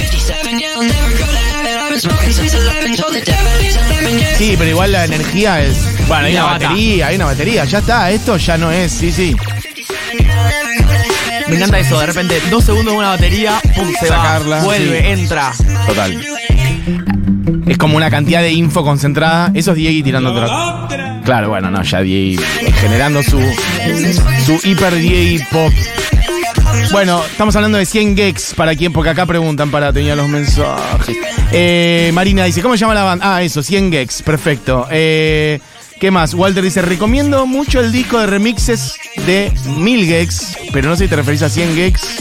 Sí, 4.37 4.55
pero 4.57 4.69
igual 4.69 4.91
la 4.91 5.05
energía 5.05 5.61
es. 5.63 5.77
Bueno, 6.07 6.25
hay 6.25 6.33
una 6.33 6.43
batería, 6.45 7.07
hay 7.07 7.15
una 7.17 7.25
batería. 7.25 7.65
Ya 7.65 7.79
está, 7.79 8.09
esto 8.11 8.37
ya 8.37 8.57
no 8.57 8.71
es, 8.71 8.91
sí, 8.91 9.11
sí. 9.11 9.35
Me 11.49 11.55
encanta 11.55 11.79
eso, 11.79 11.99
de 11.99 12.05
repente, 12.05 12.41
dos 12.49 12.63
segundos 12.63 12.93
de 12.93 12.99
una 12.99 13.09
batería, 13.09 13.59
pum, 13.75 13.87
se 13.99 14.07
Sacarla, 14.07 14.57
va, 14.57 14.63
vuelve, 14.63 14.99
sí. 15.01 15.21
entra. 15.21 15.53
Total. 15.85 16.25
Es 17.65 17.77
como 17.77 17.97
una 17.97 18.09
cantidad 18.09 18.41
de 18.41 18.51
info 18.51 18.83
concentrada. 18.83 19.51
Eso 19.53 19.71
es 19.71 19.77
Diego 19.77 20.03
tirando 20.03 20.31
otra. 20.31 20.87
Claro, 21.23 21.49
bueno, 21.49 21.69
no, 21.69 21.83
ya 21.83 22.01
Diego 22.01 22.41
generando 22.79 23.21
su, 23.23 23.39
su 24.45 24.59
hiper 24.67 24.95
Diego 24.95 25.43
pop. 25.51 25.73
Bueno, 26.91 27.23
estamos 27.25 27.55
hablando 27.55 27.77
de 27.77 27.85
100 27.85 28.15
geeks 28.15 28.53
para 28.53 28.75
quien, 28.75 28.93
porque 28.93 29.09
acá 29.09 29.25
preguntan 29.25 29.69
para 29.71 29.91
tener 29.91 30.15
los 30.15 30.27
mensajes. 30.27 31.17
Eh, 31.51 32.11
Marina 32.13 32.45
dice, 32.45 32.61
¿cómo 32.61 32.75
se 32.75 32.81
llama 32.81 32.93
la 32.93 33.03
banda? 33.03 33.35
Ah, 33.35 33.41
eso, 33.43 33.61
100 33.61 33.91
geeks, 33.91 34.21
perfecto. 34.21 34.87
Eh, 34.89 35.59
¿Qué 35.99 36.11
más? 36.11 36.35
Walter 36.35 36.63
dice, 36.63 36.83
recomiendo 36.83 37.47
mucho 37.47 37.79
el 37.79 37.91
disco 37.91 38.19
de 38.19 38.27
remixes 38.27 38.99
de 39.25 39.51
1000 39.77 40.07
geeks, 40.07 40.57
pero 40.71 40.89
no 40.89 40.95
sé 40.95 41.05
si 41.05 41.09
te 41.09 41.15
referís 41.15 41.41
a 41.41 41.49
100 41.49 41.75
geeks. 41.75 42.17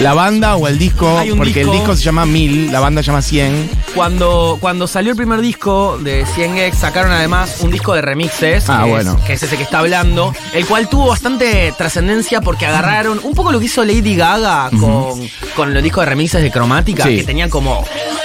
¿La 0.00 0.14
banda 0.14 0.56
o 0.56 0.66
el 0.68 0.78
disco? 0.78 1.22
Porque 1.36 1.60
el 1.60 1.70
disco- 1.70 1.94
se 1.96 2.02
llama 2.02 2.26
1000, 2.26 2.72
la 2.72 2.80
banda 2.80 3.02
se 3.02 3.06
llama 3.06 3.22
100. 3.22 3.70
Cuando, 3.94 4.56
cuando 4.60 4.86
salió 4.86 5.10
el 5.12 5.16
primer 5.16 5.40
disco 5.40 5.98
de 5.98 6.24
100 6.34 6.54
Gex, 6.54 6.78
sacaron 6.78 7.12
además 7.12 7.58
un 7.60 7.70
disco 7.70 7.94
de 7.94 8.02
remixes, 8.02 8.68
Ah, 8.68 8.82
que, 8.84 8.90
bueno. 8.90 9.16
es, 9.20 9.24
que 9.24 9.32
es 9.34 9.42
ese 9.42 9.56
que 9.56 9.62
está 9.62 9.78
hablando, 9.80 10.34
el 10.54 10.66
cual 10.66 10.88
tuvo 10.88 11.08
bastante 11.08 11.72
trascendencia 11.76 12.40
porque 12.40 12.66
agarraron 12.66 13.20
un 13.22 13.34
poco 13.34 13.52
lo 13.52 13.60
que 13.60 13.66
hizo 13.66 13.84
Lady 13.84 14.16
Gaga 14.16 14.70
con, 14.70 15.20
con 15.54 15.74
los 15.74 15.82
discos 15.82 16.04
de 16.04 16.10
remixes 16.10 16.42
de 16.42 16.50
Cromática, 16.50 17.04
Sí. 17.04 17.16
que 17.16 17.24
tenían 17.24 17.50
como 17.50 17.84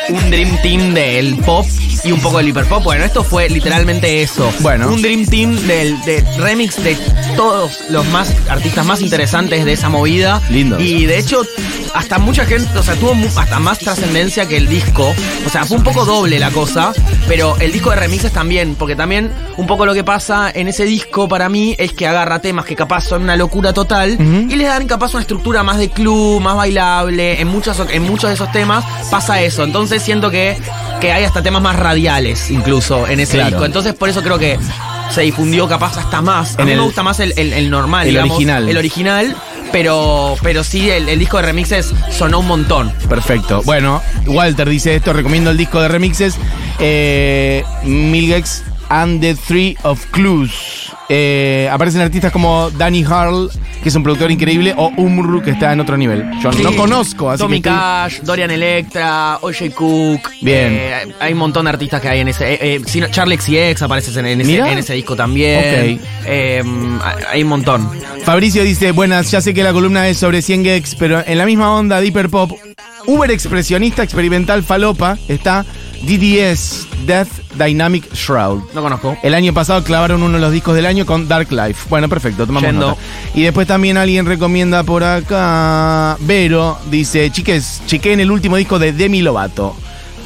un 0.09 0.29
Dream 0.31 0.57
Team 0.61 0.93
del 0.93 1.35
pop 1.39 1.65
y 2.03 2.11
un 2.13 2.21
poco 2.21 2.37
del 2.37 2.47
hiperpop. 2.47 2.81
Bueno, 2.83 3.03
esto 3.03 3.23
fue 3.23 3.49
literalmente 3.49 4.21
eso. 4.23 4.49
Bueno. 4.61 4.87
Un 4.87 5.01
Dream 5.01 5.25
Team 5.25 5.55
del, 5.67 6.01
de 6.03 6.21
remix 6.37 6.81
de 6.81 6.95
todos 7.35 7.79
los 7.89 8.05
más 8.07 8.33
artistas 8.49 8.85
más 8.85 9.01
interesantes 9.01 9.65
de 9.65 9.73
esa 9.73 9.89
movida. 9.89 10.41
Lindos. 10.49 10.81
Y 10.81 11.05
de 11.05 11.17
hecho, 11.19 11.43
hasta 11.93 12.19
mucha 12.19 12.45
gente, 12.45 12.77
o 12.77 12.83
sea, 12.83 12.93
tuvo 12.95 13.13
hasta 13.39 13.59
más 13.59 13.79
trascendencia 13.79 14.47
que 14.47 14.57
el 14.57 14.67
disco. 14.67 15.15
O 15.45 15.49
sea, 15.49 15.65
fue 15.65 15.77
un 15.77 15.83
poco 15.83 16.05
doble 16.05 16.37
la 16.39 16.51
cosa, 16.51 16.93
pero 17.27 17.55
el 17.59 17.71
disco 17.71 17.89
de 17.89 17.95
remixes 17.95 18.31
también, 18.31 18.75
porque 18.75 18.95
también 18.95 19.31
un 19.57 19.65
poco 19.65 19.85
lo 19.85 19.93
que 19.95 20.03
pasa 20.03 20.51
en 20.53 20.67
ese 20.67 20.85
disco 20.85 21.27
para 21.27 21.49
mí 21.49 21.75
es 21.79 21.93
que 21.93 22.05
agarra 22.05 22.39
temas 22.39 22.65
que 22.65 22.75
capaz 22.75 23.01
son 23.05 23.23
una 23.23 23.35
locura 23.35 23.73
total 23.73 24.11
y 24.49 24.55
les 24.55 24.67
dan 24.67 24.85
capaz 24.87 25.13
una 25.13 25.21
estructura 25.21 25.63
más 25.63 25.77
de 25.77 25.89
club, 25.89 26.39
más 26.41 26.55
bailable. 26.55 27.41
En, 27.41 27.47
muchas, 27.47 27.79
en 27.89 28.03
muchos 28.03 28.29
de 28.29 28.35
esos 28.35 28.51
temas 28.51 28.83
pasa 29.09 29.41
eso. 29.41 29.63
Entonces 29.63 30.03
siento 30.03 30.29
que, 30.29 30.55
que 31.01 31.11
hay 31.11 31.23
hasta 31.23 31.41
temas 31.41 31.61
más 31.63 31.75
radiales 31.77 32.51
incluso 32.51 33.07
en 33.07 33.19
ese 33.21 33.33
Claro. 33.37 33.49
disco. 33.49 33.65
Entonces 33.65 33.93
por 33.95 34.09
eso 34.09 34.21
creo 34.21 34.37
que 34.37 34.59
se 35.09 35.21
difundió 35.21 35.67
capaz 35.67 35.97
hasta 35.97 36.21
más. 36.21 36.57
A 36.57 36.61
En 36.61 36.65
mí 36.67 36.71
el- 36.73 36.77
me 36.79 36.83
gusta 36.85 37.01
más 37.01 37.19
el, 37.21 37.33
el- 37.37 37.53
el 37.53 37.69
normal, 37.71 38.05
el 38.07 38.13
digamos, 38.13 38.35
original. 38.35 38.69
El 38.69 38.77
original, 38.77 39.35
pero, 39.71 40.35
pero 40.41 40.63
sí, 40.63 40.89
el, 40.89 41.19
disco 41.19 41.37
de 41.37 41.43
remixes 41.43 41.93
sonó 42.11 42.39
un 42.39 42.47
montón. 42.47 42.91
Perfecto. 43.09 43.61
Bueno, 43.63 44.01
Walter 44.25 44.69
dice 44.69 44.95
esto, 44.95 45.13
recomiendo 45.13 45.51
el 45.51 45.57
disco 45.57 45.81
de 45.81 45.87
remixes. 45.87 46.37
Eh, 46.79 47.63
Milgex 47.83 48.63
and 48.89 49.21
the 49.21 49.35
Three 49.35 49.77
of 49.83 50.05
Clues. 50.11 50.91
Eh, 51.09 51.69
aparecen 51.71 52.01
artistas 52.01 52.31
como 52.33 52.69
Danny 52.71 53.03
Harl, 53.03 53.49
que 53.81 53.87
es 53.89 53.95
un 53.95 54.03
productor 54.03 54.29
increíble, 54.29 54.73
o 54.75 54.91
Umru, 54.97 55.41
que 55.41 55.51
está 55.51 55.71
en 55.71 55.79
otro 55.79 55.95
nivel. 55.95 56.25
Yo 56.41 56.51
no 56.51 56.69
Sí. 56.71 56.75
conozco, 56.75 57.29
así 57.29 57.41
Tommy 57.41 57.61
que 57.61 57.69
estoy- 57.69 57.79
Cash, 57.81 58.19
Dorian 58.23 58.51
Electra, 58.51 59.37
O.J. 59.41 59.69
Cook. 59.73 60.29
Bien. 60.41 60.73
Eh, 60.73 61.13
hay 61.21 61.31
un 61.33 61.39
montón 61.39 61.63
de 61.65 61.69
artistas 61.71 62.01
que 62.01 62.09
hay 62.09 62.19
en 62.19 62.27
ese. 62.27 62.53
eh, 62.55 62.59
eh, 62.75 62.99
no, 62.99 63.07
Charlie 63.07 63.37
XCX 63.37 63.81
aparece 63.83 64.19
en, 64.19 64.25
en 64.25 64.41
ese, 64.41 64.57
en 64.57 64.77
ese 64.79 64.93
disco 64.95 65.15
también. 65.15 65.95
Ok. 65.95 66.01
Eh, 66.25 66.63
hay 67.31 67.43
un 67.43 67.49
montón. 67.49 67.89
Fabricio 68.25 68.63
dice, 68.63 68.91
buenas, 68.91 69.31
ya 69.31 69.39
sé 69.39 69.53
que 69.53 69.63
la 69.63 69.71
columna 69.71 70.07
es 70.09 70.17
sobre 70.17 70.41
100 70.41 70.65
gex, 70.65 70.95
pero 70.95 71.23
en 71.25 71.37
la 71.37 71.45
misma 71.45 71.71
onda 71.73 72.01
de 72.01 72.07
hiperpop, 72.07 72.51
Uber 73.07 73.31
expresionista 73.31 74.03
experimental 74.03 74.63
falopa 74.63 75.17
está 75.29 75.65
DDS, 76.03 76.87
Death 77.05 77.29
Dynamic 77.55 78.13
Shroud. 78.13 78.63
No 78.73 78.81
conozco. 78.81 79.17
El 79.23 79.33
año 79.33 79.53
pasado 79.53 79.83
clavaron 79.83 80.21
uno 80.21 80.35
de 80.35 80.41
los 80.41 80.51
discos 80.51 80.75
del 80.75 80.85
año 80.85 81.05
con 81.05 81.27
Dark 81.27 81.51
Life. 81.51 81.87
Bueno, 81.89 82.07
perfecto, 82.09 82.45
tomamos 82.45 82.69
Yendo. 82.69 82.89
nota. 82.89 83.01
Y 83.33 83.43
después 83.43 83.65
también 83.65 83.97
alguien 83.97 84.25
recomienda 84.25 84.83
por 84.83 85.03
acá. 85.03 86.17
Vero 86.19 86.77
dice: 86.91 87.31
Chiques, 87.31 87.81
chequeen 87.87 88.19
el 88.19 88.29
último 88.29 88.57
disco 88.57 88.77
de 88.77 88.91
Demi 88.93 89.21
Lovato. 89.21 89.75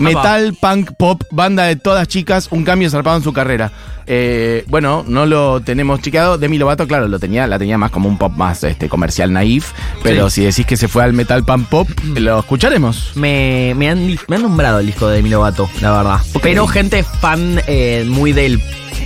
Metal, 0.01 0.53
punk, 0.59 0.91
pop, 0.97 1.23
banda 1.31 1.63
de 1.65 1.75
todas 1.75 2.07
chicas, 2.07 2.47
un 2.51 2.63
cambio 2.63 2.89
zarpado 2.89 3.17
en 3.17 3.23
su 3.23 3.33
carrera. 3.33 3.71
Eh, 4.07 4.65
bueno, 4.67 5.05
no 5.07 5.25
lo 5.25 5.61
tenemos 5.61 6.01
chequeado. 6.01 6.37
Demi 6.37 6.57
Lovato, 6.57 6.87
claro, 6.87 7.07
lo 7.07 7.19
tenía, 7.19 7.47
la 7.47 7.57
tenía 7.59 7.77
más 7.77 7.91
como 7.91 8.09
un 8.09 8.17
pop 8.17 8.33
más 8.35 8.63
este, 8.63 8.89
comercial 8.89 9.31
naif. 9.31 9.71
Pero 10.03 10.29
si 10.29 10.43
decís 10.43 10.65
que 10.65 10.75
se 10.77 10.87
fue 10.87 11.03
al 11.03 11.13
metal, 11.13 11.43
punk, 11.45 11.67
pop, 11.67 11.89
lo 12.15 12.39
escucharemos. 12.39 13.11
Me, 13.15 13.73
me, 13.77 13.89
han, 13.89 14.17
me 14.27 14.35
han 14.35 14.41
nombrado 14.41 14.79
el 14.79 14.85
disco 14.87 15.07
de 15.07 15.17
Demi 15.17 15.29
Lovato, 15.29 15.69
la 15.81 15.91
verdad. 15.91 16.19
Pero 16.41 16.67
gente 16.67 17.03
fan 17.03 17.61
eh, 17.67 18.03
muy 18.07 18.33
del 18.33 18.61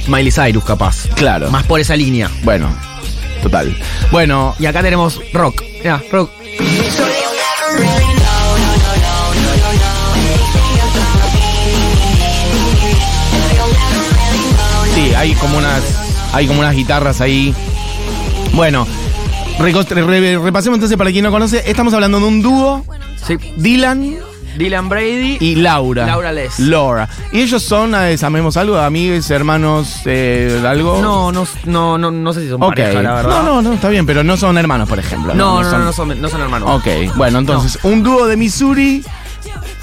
Miley 0.07 0.31
Cyrus, 0.31 0.63
capaz. 0.63 1.07
Claro. 1.15 1.51
Más 1.51 1.65
por 1.65 1.79
esa 1.79 1.95
línea. 1.95 2.29
Bueno, 2.43 2.69
total. 3.43 3.77
Bueno, 4.11 4.55
Y 4.59 4.65
acá 4.65 4.81
tenemos 4.81 5.19
rock. 5.33 5.61
Mira, 5.83 6.01
rock. 6.11 6.31
Hay 15.15 15.33
como 15.35 15.57
unas. 15.57 15.81
Hay 16.33 16.47
como 16.47 16.59
unas 16.59 16.75
guitarras 16.75 17.21
ahí. 17.21 17.53
Bueno. 18.53 18.85
repasemos 19.59 20.77
entonces 20.77 20.97
para 20.97 21.11
quien 21.11 21.23
no 21.23 21.31
conoce. 21.31 21.63
Estamos 21.69 21.93
hablando 21.93 22.19
de 22.19 22.25
un 22.25 22.41
dúo. 22.41 22.83
Sí. 23.25 23.37
Dylan 23.57 24.17
Dylan 24.57 24.87
Brady. 24.87 25.37
y 25.41 25.55
Laura. 25.55 26.05
Laura 26.05 26.31
Les. 26.31 26.59
Laura. 26.59 27.09
Y 27.33 27.41
ellos 27.41 27.61
son, 27.61 27.93
eh, 27.95 28.17
sabemos 28.17 28.55
algo, 28.55 28.77
amigos, 28.77 29.29
hermanos, 29.29 29.99
eh, 30.05 30.61
algo. 30.65 31.01
No, 31.01 31.31
no, 31.31 31.45
no, 31.65 31.97
no, 31.97 32.11
no 32.11 32.33
sé 32.33 32.41
si 32.43 32.49
son 32.49 32.63
Ok. 32.63 32.69
pareja, 32.75 33.01
la 33.01 33.13
verdad. 33.15 33.29
No, 33.29 33.43
no, 33.43 33.61
no, 33.61 33.73
está 33.73 33.89
bien, 33.89 34.05
pero 34.05 34.23
no 34.23 34.37
son 34.37 34.57
hermanos, 34.57 34.87
por 34.87 34.97
ejemplo. 34.99 35.33
No, 35.33 35.61
no, 35.61 35.63
no, 35.63 35.69
son- 35.69 35.83
no 35.85 35.91
son, 35.93 36.21
no 36.21 36.29
son 36.29 36.41
hermanos. 36.41 36.69
Ok, 36.71 37.15
bueno, 37.17 37.39
entonces, 37.39 37.79
un 37.83 38.01
dúo 38.03 38.27
de 38.27 38.37
Missouri. 38.37 39.03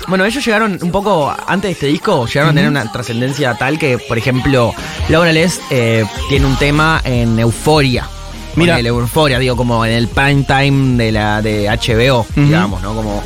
Bueno, 0.09 0.25
ellos 0.25 0.45
llegaron 0.45 0.79
un 0.83 0.91
poco 0.91 1.35
antes 1.47 1.69
de 1.69 1.73
este 1.73 1.87
disco, 1.87 2.27
llegaron 2.27 2.51
a 2.51 2.55
tener 2.55 2.71
una 2.71 2.91
trascendencia 2.91 3.55
tal 3.55 3.79
que, 3.79 3.99
por 3.99 4.19
ejemplo, 4.19 4.75
Laura 5.09 5.33
Les 5.33 5.61
eh, 5.71 6.05
tiene 6.29 6.47
un 6.47 6.57
tema 6.57 7.01
en 7.05 7.38
Euforia. 7.38 8.07
Mira. 8.55 8.79
el 8.79 8.87
Euforia, 8.87 9.38
digo, 9.38 9.57
como 9.57 9.85
en 9.87 9.93
el 9.93 10.09
prime 10.09 10.45
time 10.45 11.03
de 11.03 11.12
la 11.12 11.41
de 11.41 11.69
HBO, 11.69 12.27
digamos, 12.37 12.83
¿no? 12.83 12.95
Como. 12.95 13.23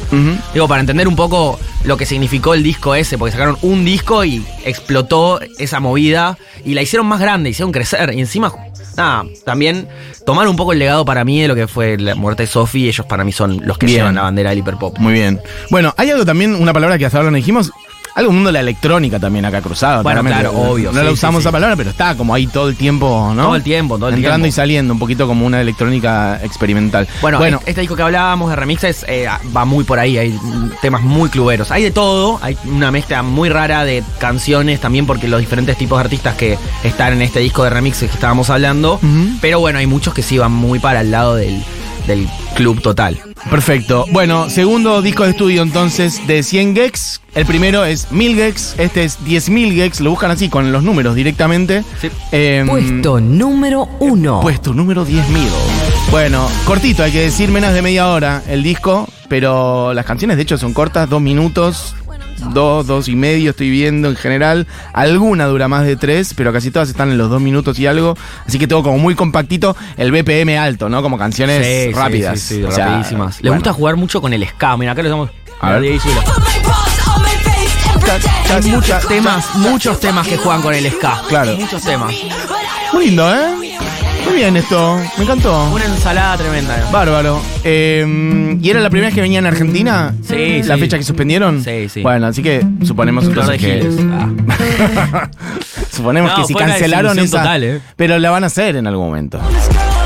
Digo, 0.54 0.68
para 0.68 0.80
entender 0.80 1.08
un 1.08 1.16
poco 1.16 1.58
lo 1.84 1.96
que 1.96 2.06
significó 2.06 2.54
el 2.54 2.62
disco 2.62 2.94
ese, 2.94 3.18
porque 3.18 3.32
sacaron 3.32 3.58
un 3.62 3.84
disco 3.84 4.24
y 4.24 4.44
explotó 4.64 5.40
esa 5.58 5.80
movida 5.80 6.38
y 6.64 6.74
la 6.74 6.82
hicieron 6.82 7.06
más 7.06 7.20
grande, 7.20 7.50
hicieron 7.50 7.72
crecer. 7.72 8.12
Y 8.14 8.20
encima, 8.20 8.52
nada, 8.96 9.24
también 9.44 9.88
tomaron 10.24 10.50
un 10.50 10.56
poco 10.56 10.72
el 10.72 10.78
legado 10.78 11.04
para 11.04 11.24
mí 11.24 11.40
de 11.40 11.48
lo 11.48 11.54
que 11.54 11.68
fue 11.68 11.98
la 11.98 12.14
muerte 12.14 12.44
de 12.44 12.46
Sophie. 12.46 12.88
Ellos 12.88 13.06
para 13.06 13.24
mí 13.24 13.32
son 13.32 13.60
los 13.66 13.78
que 13.78 13.86
Bien. 13.86 13.98
llevan 13.98 14.14
la 14.16 14.22
bandera 14.22 14.50
del 14.50 14.60
hiperpop. 14.60 14.98
Muy 14.98 15.12
bien. 15.12 15.40
Bueno, 15.70 15.94
hay 15.96 16.10
algo 16.10 16.24
también, 16.24 16.54
una 16.54 16.72
palabra 16.72 16.98
que 16.98 17.06
hasta 17.06 17.18
ahora 17.18 17.30
no 17.30 17.36
dijimos. 17.36 17.70
Algo 18.16 18.32
mundo 18.32 18.48
de 18.48 18.54
la 18.54 18.60
electrónica 18.60 19.20
también 19.20 19.44
acá 19.44 19.60
cruzado. 19.60 20.02
Bueno, 20.02 20.22
claramente. 20.22 20.50
claro, 20.50 20.70
obvio, 20.72 20.90
No 20.90 21.00
sí, 21.00 21.04
la 21.04 21.12
usamos 21.12 21.42
sí. 21.42 21.48
esa 21.48 21.52
palabra, 21.52 21.76
pero 21.76 21.90
está 21.90 22.14
como 22.16 22.32
ahí 22.32 22.46
todo 22.46 22.68
el 22.70 22.74
tiempo, 22.74 23.32
¿no? 23.34 23.44
Todo 23.44 23.56
el 23.56 23.62
tiempo, 23.62 23.98
todo 23.98 24.08
el 24.08 24.14
Entrando 24.14 24.44
tiempo. 24.44 24.48
y 24.48 24.52
saliendo, 24.52 24.94
un 24.94 24.98
poquito 24.98 25.26
como 25.26 25.44
una 25.44 25.60
electrónica 25.60 26.40
experimental. 26.42 27.06
Bueno, 27.20 27.36
bueno 27.36 27.58
este, 27.58 27.72
este 27.72 27.80
disco 27.82 27.94
que 27.94 28.02
hablábamos 28.02 28.48
de 28.48 28.56
remixes 28.56 29.04
eh, 29.06 29.26
va 29.54 29.66
muy 29.66 29.84
por 29.84 29.98
ahí, 29.98 30.16
hay 30.16 30.34
temas 30.80 31.02
muy 31.02 31.28
cluberos. 31.28 31.70
Hay 31.70 31.82
de 31.82 31.90
todo, 31.90 32.38
hay 32.40 32.56
una 32.64 32.90
mezcla 32.90 33.22
muy 33.22 33.50
rara 33.50 33.84
de 33.84 34.02
canciones 34.18 34.80
también 34.80 35.06
porque 35.06 35.28
los 35.28 35.38
diferentes 35.40 35.76
tipos 35.76 35.98
de 35.98 36.04
artistas 36.04 36.36
que 36.36 36.58
están 36.84 37.12
en 37.12 37.20
este 37.20 37.40
disco 37.40 37.64
de 37.64 37.70
remixes 37.70 38.08
que 38.08 38.14
estábamos 38.14 38.48
hablando. 38.48 38.98
Pero 39.42 39.60
bueno, 39.60 39.78
hay 39.78 39.86
muchos 39.86 40.14
que 40.14 40.22
sí 40.22 40.38
van 40.38 40.52
muy 40.52 40.78
para 40.78 41.02
el 41.02 41.10
lado 41.10 41.34
del, 41.34 41.62
del 42.06 42.26
club 42.54 42.80
total. 42.80 43.18
Perfecto. 43.50 44.06
Bueno, 44.10 44.50
segundo 44.50 45.02
disco 45.02 45.24
de 45.24 45.30
estudio 45.30 45.62
entonces 45.62 46.26
de 46.26 46.42
100 46.42 46.74
gex. 46.74 47.20
El 47.34 47.46
primero 47.46 47.84
es 47.84 48.10
1000 48.10 48.34
gex, 48.34 48.74
este 48.78 49.04
es 49.04 49.18
10.000 49.20 49.74
gex, 49.74 50.00
lo 50.00 50.10
buscan 50.10 50.30
así 50.30 50.48
con 50.48 50.72
los 50.72 50.82
números 50.82 51.14
directamente. 51.14 51.84
Sí. 52.00 52.10
Em, 52.32 52.66
Puesto 52.66 53.20
número 53.20 53.88
uno. 54.00 54.40
Puesto 54.40 54.72
número 54.72 55.06
10.000. 55.06 55.22
Bueno, 56.10 56.48
cortito, 56.64 57.02
hay 57.02 57.12
que 57.12 57.20
decir 57.20 57.50
menos 57.50 57.74
de 57.74 57.82
media 57.82 58.08
hora 58.08 58.42
el 58.48 58.62
disco, 58.62 59.06
pero 59.28 59.92
las 59.92 60.06
canciones 60.06 60.38
de 60.38 60.44
hecho 60.44 60.56
son 60.56 60.72
cortas, 60.72 61.10
dos 61.10 61.20
minutos, 61.20 61.94
dos, 62.52 62.86
dos 62.86 63.08
y 63.08 63.16
medio 63.16 63.50
estoy 63.50 63.70
viendo 63.70 64.08
en 64.08 64.16
general. 64.16 64.66
Alguna 64.92 65.46
dura 65.46 65.68
más 65.68 65.84
de 65.84 65.96
tres, 65.96 66.34
pero 66.34 66.52
casi 66.52 66.70
todas 66.70 66.88
están 66.88 67.10
en 67.10 67.18
los 67.18 67.30
dos 67.30 67.40
minutos 67.40 67.78
y 67.78 67.86
algo. 67.86 68.16
Así 68.46 68.58
que 68.58 68.66
todo 68.66 68.82
como 68.82 68.98
muy 68.98 69.14
compactito, 69.14 69.76
el 69.96 70.12
BPM 70.12 70.58
alto, 70.58 70.88
¿no? 70.88 71.02
Como 71.02 71.18
canciones 71.18 71.66
sí, 71.66 71.92
rápidas. 71.92 72.40
sí, 72.40 72.56
sí, 72.56 72.62
O 72.62 72.70
sea, 72.70 72.86
rapidísimas. 72.86 73.36
Le 73.42 73.50
bueno. 73.50 73.60
gusta 73.60 73.72
jugar 73.72 73.96
mucho 73.96 74.20
con 74.20 74.32
el 74.32 74.46
ska. 74.46 74.76
Mira, 74.76 74.92
acá 74.92 75.02
lo 75.02 75.08
estamos. 75.08 75.30
A 75.60 75.72
ver. 75.72 75.98
Hay 78.50 78.62
muchos 78.70 79.08
temas, 79.08 79.54
muchos 79.56 80.00
temas 80.00 80.28
que 80.28 80.36
juegan 80.36 80.62
con 80.62 80.74
el 80.74 80.90
ska. 80.90 81.22
Claro. 81.28 81.56
Muchos 81.56 81.82
temas. 81.82 82.14
Muy 82.92 83.06
lindo, 83.06 83.34
¿eh? 83.34 83.76
Muy 84.26 84.34
bien 84.36 84.56
esto, 84.56 85.00
me 85.16 85.24
encantó. 85.24 85.70
Una 85.72 85.84
ensalada 85.84 86.36
tremenda. 86.36 86.88
Bárbaro. 86.92 87.40
Eh, 87.64 88.56
¿Y 88.60 88.70
era 88.70 88.80
la 88.80 88.90
primera 88.90 89.08
vez 89.08 89.14
que 89.14 89.20
venía 89.20 89.38
en 89.38 89.46
Argentina? 89.46 90.14
Sí, 90.26 90.62
¿La 90.64 90.74
sí. 90.74 90.80
fecha 90.80 90.98
que 90.98 91.04
suspendieron? 91.04 91.62
Sí, 91.62 91.88
sí. 91.88 92.02
Bueno, 92.02 92.26
así 92.26 92.42
que 92.42 92.64
suponemos 92.84 93.24
entonces 93.24 93.58
que... 93.60 93.88
Ah. 94.12 95.28
Suponemos 95.90 96.30
No, 96.32 96.36
que 96.38 96.44
si 96.44 96.54
cancelaron 96.54 97.18
esa. 97.18 97.38
total, 97.38 97.64
¿eh? 97.64 97.80
Pero 97.96 98.18
la 98.18 98.30
van 98.30 98.44
a 98.44 98.48
hacer 98.48 98.76
en 98.76 98.86
algún 98.86 99.06
momento. 99.06 99.40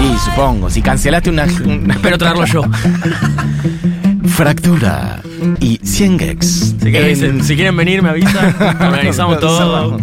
Y 0.01 0.17
supongo, 0.19 0.71
si 0.71 0.83
cancelaste 0.83 1.31
una. 1.31 1.47
una- 1.65 1.95
Espero 1.95 2.17
traerlo 2.17 2.45
yo. 2.47 2.63
Fractura 4.29 5.21
y 5.59 5.81
100 5.83 6.19
gex. 6.19 6.47
Si 6.81 6.91
quieren, 6.91 7.25
En- 7.25 7.45
si 7.45 7.57
quieren 7.57 7.77
venir, 7.77 8.03
me 8.03 8.11
avisan. 8.11 8.55
Organizamos 8.81 9.41
todo. 9.41 9.99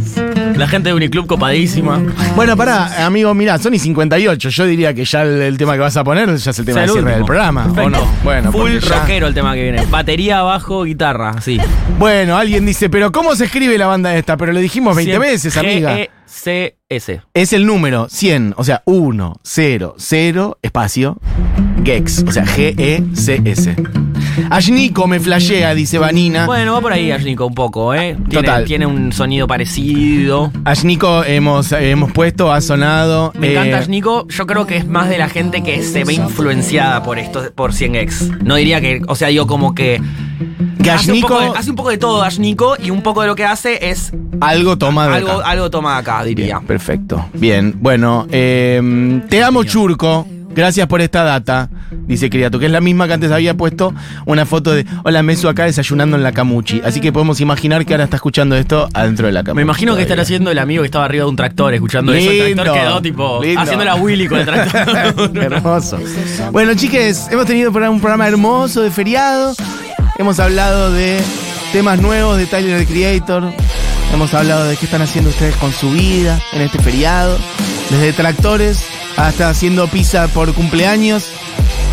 La 0.57 0.67
gente 0.67 0.89
de 0.89 0.95
Uniclub 0.95 1.27
copadísima. 1.27 2.01
Bueno, 2.35 2.57
pará, 2.57 3.05
amigo, 3.05 3.33
mirá, 3.35 3.57
son 3.59 3.73
y 3.75 3.79
58. 3.79 4.49
Yo 4.49 4.65
diría 4.65 4.93
que 4.93 5.05
ya 5.05 5.21
el, 5.21 5.41
el 5.41 5.57
tema 5.57 5.73
que 5.73 5.79
vas 5.79 5.95
a 5.97 6.03
poner 6.03 6.35
ya 6.35 6.49
es 6.51 6.59
el 6.59 6.65
tema 6.65 6.81
de 6.81 6.87
cierre 6.89 7.15
del 7.15 7.25
programa. 7.25 7.65
¿O 7.77 7.89
no? 7.89 7.99
Bueno, 8.23 8.51
Full 8.51 8.79
ya- 8.79 8.99
rockero 9.01 9.27
el 9.27 9.33
tema 9.35 9.53
que 9.53 9.61
viene. 9.63 9.85
Batería, 9.85 10.41
bajo, 10.41 10.83
guitarra, 10.83 11.39
sí. 11.41 11.59
Bueno, 11.99 12.37
alguien 12.37 12.65
dice, 12.65 12.89
pero 12.89 13.11
¿cómo 13.11 13.35
se 13.35 13.45
escribe 13.45 13.77
la 13.77 13.85
banda 13.87 14.15
esta? 14.15 14.35
Pero 14.35 14.51
le 14.51 14.61
dijimos 14.61 14.95
20 14.95 15.13
Cien- 15.15 15.19
veces, 15.19 15.57
amiga. 15.57 15.95
G-E-C-S. 15.95 17.21
Es 17.35 17.53
el 17.53 17.65
número 17.65 18.07
100, 18.09 18.55
o 18.57 18.63
sea, 18.63 18.81
1, 18.85 19.35
0, 19.43 19.95
0, 19.97 20.57
espacio, 20.61 21.17
Gex, 21.83 22.23
o 22.27 22.31
sea, 22.31 22.45
G-E-C-S. 22.45 23.75
Ashnico 24.49 25.07
me 25.07 25.19
flashea, 25.19 25.73
dice 25.73 25.97
Vanina. 25.97 26.45
Bueno, 26.45 26.73
va 26.73 26.81
por 26.81 26.93
ahí 26.93 27.11
Ashnico 27.11 27.45
un 27.45 27.55
poco, 27.55 27.93
¿eh? 27.93 28.17
Tiene, 28.29 28.47
Total. 28.47 28.65
tiene 28.65 28.85
un 28.85 29.11
sonido 29.11 29.47
parecido. 29.47 30.51
Ashnico 30.65 31.23
hemos, 31.23 31.71
hemos 31.71 32.11
puesto, 32.11 32.51
ha 32.51 32.61
sonado. 32.61 33.31
Me 33.37 33.47
eh, 33.47 33.51
encanta 33.51 33.77
Ashnico. 33.79 34.27
Yo 34.29 34.47
creo 34.47 34.65
que 34.65 34.77
es 34.77 34.87
más 34.87 35.09
de 35.09 35.17
la 35.17 35.29
gente 35.29 35.63
que 35.63 35.83
se 35.83 36.03
ve 36.03 36.13
influenciada 36.13 37.03
por 37.03 37.19
esto, 37.19 37.51
por 37.53 37.73
100x. 37.73 38.43
No 38.43 38.55
diría 38.55 38.81
que, 38.81 39.01
o 39.07 39.15
sea, 39.15 39.29
digo 39.29 39.47
como 39.47 39.75
que. 39.75 40.01
Que 40.83 40.91
hace, 40.91 41.11
un 41.11 41.17
Ashnico 41.17 41.27
poco 41.29 41.41
de, 41.41 41.59
hace 41.59 41.69
un 41.71 41.75
poco 41.75 41.89
de 41.89 41.97
todo 41.97 42.21
Ashnico 42.21 42.75
y 42.81 42.91
un 42.91 43.01
poco 43.01 43.21
de 43.21 43.27
lo 43.27 43.35
que 43.35 43.43
hace 43.43 43.89
es 43.89 44.13
algo 44.39 44.77
toma 44.77 45.07
de 45.07 45.15
algo, 45.15 45.31
acá. 45.31 45.49
algo 45.49 45.69
toma 45.69 45.97
acá, 45.97 46.23
diría. 46.23 46.57
Bien, 46.57 46.67
perfecto. 46.67 47.25
Bien, 47.33 47.73
bueno, 47.79 48.27
eh, 48.31 49.21
te 49.29 49.43
amo 49.43 49.63
Churco. 49.63 50.27
Gracias 50.57 50.87
por 50.87 51.01
esta 51.01 51.23
data, 51.23 51.69
dice 52.07 52.31
Criato, 52.31 52.57
que 52.57 52.65
es 52.65 52.71
la 52.71 52.81
misma 52.81 53.05
que 53.05 53.13
antes 53.13 53.31
había 53.31 53.53
puesto 53.53 53.93
una 54.25 54.43
foto 54.47 54.73
de 54.73 54.87
Hola 55.03 55.21
Mesu 55.21 55.49
acá 55.49 55.65
desayunando 55.65 56.17
en 56.17 56.23
la 56.23 56.31
Camuchi. 56.31 56.81
Así 56.83 56.99
que 56.99 57.13
podemos 57.13 57.39
imaginar 57.41 57.85
que 57.85 57.93
ahora 57.93 58.05
está 58.05 58.15
escuchando 58.15 58.55
esto 58.55 58.89
adentro 58.95 59.27
de 59.27 59.33
la 59.33 59.43
Camuchi. 59.43 59.55
Me 59.55 59.61
imagino 59.61 59.95
que 59.95 60.01
estará 60.01 60.23
haciendo 60.23 60.49
el 60.49 60.57
amigo 60.57 60.81
que 60.81 60.87
estaba 60.87 61.05
arriba 61.05 61.25
de 61.25 61.29
un 61.29 61.35
tractor 61.35 61.75
escuchando 61.75 62.11
eso. 62.11 62.31
El 62.31 62.55
tractor 62.55 62.75
quedó 62.75 63.01
tipo 63.03 63.39
lindo. 63.43 63.61
haciendo 63.61 63.85
la 63.85 63.93
Willy 63.97 64.27
con 64.27 64.39
el 64.39 64.45
tractor. 64.45 65.37
Hermoso. 65.43 65.99
Bueno, 66.51 66.73
chiques, 66.73 67.27
hemos 67.29 67.45
tenido 67.45 67.69
un 67.69 67.99
programa 67.99 68.27
hermoso 68.27 68.81
de 68.81 68.89
feriado. 68.89 69.53
Hemos 70.17 70.39
hablado 70.39 70.91
de 70.91 71.19
temas 71.71 72.01
nuevos 72.01 72.35
de 72.35 72.47
Tyler 72.47 72.79
the 72.79 72.91
Creator. 72.91 73.53
Hemos 74.11 74.33
hablado 74.33 74.65
de 74.65 74.75
qué 74.75 74.85
están 74.85 75.03
haciendo 75.03 75.29
ustedes 75.29 75.55
con 75.57 75.71
su 75.71 75.91
vida 75.91 76.41
en 76.51 76.63
este 76.63 76.79
feriado. 76.79 77.37
Desde 77.91 78.11
tractores 78.11 78.96
hasta 79.17 79.49
haciendo 79.49 79.88
pizza 79.88 80.27
por 80.30 80.53
cumpleaños. 80.53 81.32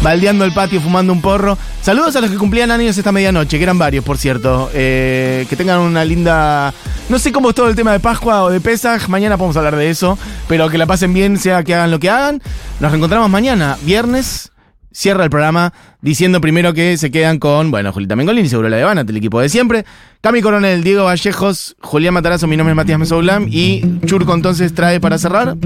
Baldeando 0.03 0.45
el 0.45 0.53
patio, 0.53 0.83
fumando 0.83 1.15
un 1.15 1.23
porro. 1.23 1.57
Saludos 1.81 2.15
a 2.17 2.21
los 2.21 2.31
que 2.31 2.37
cumplían 2.37 2.71
años 2.71 2.97
esta 2.99 3.11
medianoche, 3.11 3.57
que 3.57 3.63
eran 3.63 3.79
varios, 3.79 4.05
por 4.05 4.19
cierto. 4.19 4.71
Eh, 4.75 5.47
que 5.49 5.57
tengan 5.57 5.81
una 5.81 6.05
linda. 6.05 6.75
No 7.09 7.19
sé 7.19 7.33
cómo 7.33 7.49
es 7.49 7.55
todo 7.55 7.69
el 7.69 7.75
tema 7.75 7.93
de 7.93 8.01
Pascua 8.01 8.45
o 8.45 8.51
de 8.51 8.61
Pesaj. 8.61 9.09
Mañana 9.09 9.39
podemos 9.39 9.57
hablar 9.57 9.77
de 9.77 9.89
eso. 9.89 10.19
Pero 10.47 10.69
que 10.69 10.77
la 10.77 10.85
pasen 10.85 11.15
bien, 11.15 11.39
sea 11.39 11.65
que 11.65 11.75
hagan 11.75 11.91
lo 11.91 11.99
que 11.99 12.11
hagan. 12.11 12.43
Nos 12.81 12.91
reencontramos 12.91 13.31
mañana, 13.31 13.79
viernes. 13.83 14.53
Cierra 14.93 15.25
el 15.25 15.31
programa 15.31 15.73
diciendo 16.03 16.41
primero 16.41 16.73
que 16.73 16.97
se 16.99 17.11
quedan 17.11 17.41
con, 17.41 17.73
bueno, 17.73 17.93
Julita 17.93 18.15
Mengolini, 18.15 18.49
seguro 18.49 18.69
la 18.69 18.77
de 18.77 18.85
Banat, 18.85 19.09
el 19.11 19.17
equipo 19.17 19.41
de 19.41 19.49
siempre. 19.49 19.85
Cami 20.21 20.41
Coronel, 20.41 20.85
Diego 20.85 21.05
Vallejos, 21.05 21.75
Julián 21.81 22.15
Matarazo, 22.15 22.47
mi 22.47 22.57
nombre 22.57 22.73
es 22.73 22.77
Matías 22.77 22.99
Mesoulam. 22.99 23.49
Y 23.49 24.01
Churco 24.05 24.35
entonces 24.35 24.73
trae 24.73 25.01
para 25.01 25.19
cerrar. 25.19 25.57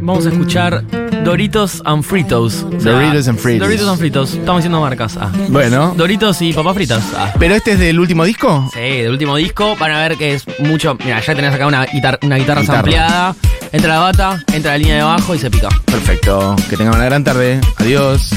Vamos 0.00 0.26
a 0.26 0.28
escuchar 0.28 0.84
Doritos 1.24 1.82
and 1.84 2.02
Fritos. 2.02 2.64
O 2.64 2.80
sea, 2.80 2.92
Doritos 2.92 3.28
and 3.28 3.38
Fritos. 3.38 3.66
Doritos 3.68 3.88
and 3.88 3.98
Fritos. 3.98 4.34
Estamos 4.34 4.60
haciendo 4.60 4.80
marcas. 4.80 5.16
Ah. 5.20 5.30
Bueno. 5.48 5.94
Doritos 5.96 6.40
y 6.42 6.52
papas 6.52 6.74
fritas. 6.74 7.02
Ah. 7.16 7.32
Pero 7.38 7.54
este 7.54 7.72
es 7.72 7.78
del 7.78 7.98
último 7.98 8.24
disco. 8.24 8.70
Sí, 8.72 8.80
del 8.80 9.10
último 9.10 9.36
disco. 9.36 9.76
Van 9.76 9.90
a 9.92 10.00
ver 10.00 10.16
que 10.16 10.34
es 10.34 10.44
mucho. 10.60 10.96
Mira, 11.04 11.20
ya 11.20 11.34
tenés 11.34 11.52
acá 11.54 11.66
una, 11.66 11.84
guitar- 11.86 12.18
una 12.22 12.36
guitarra 12.36 12.60
Guitarra. 12.60 12.76
sampleada. 12.82 13.34
Entra 13.72 13.94
la 13.94 14.00
bata, 14.00 14.44
entra 14.52 14.72
la 14.72 14.78
línea 14.78 14.94
de 14.94 15.00
abajo 15.02 15.34
y 15.34 15.38
se 15.38 15.50
pica. 15.50 15.68
Perfecto. 15.86 16.54
Que 16.70 16.76
tengan 16.76 16.94
una 16.94 17.04
gran 17.04 17.24
tarde. 17.24 17.60
Adiós. 17.78 18.30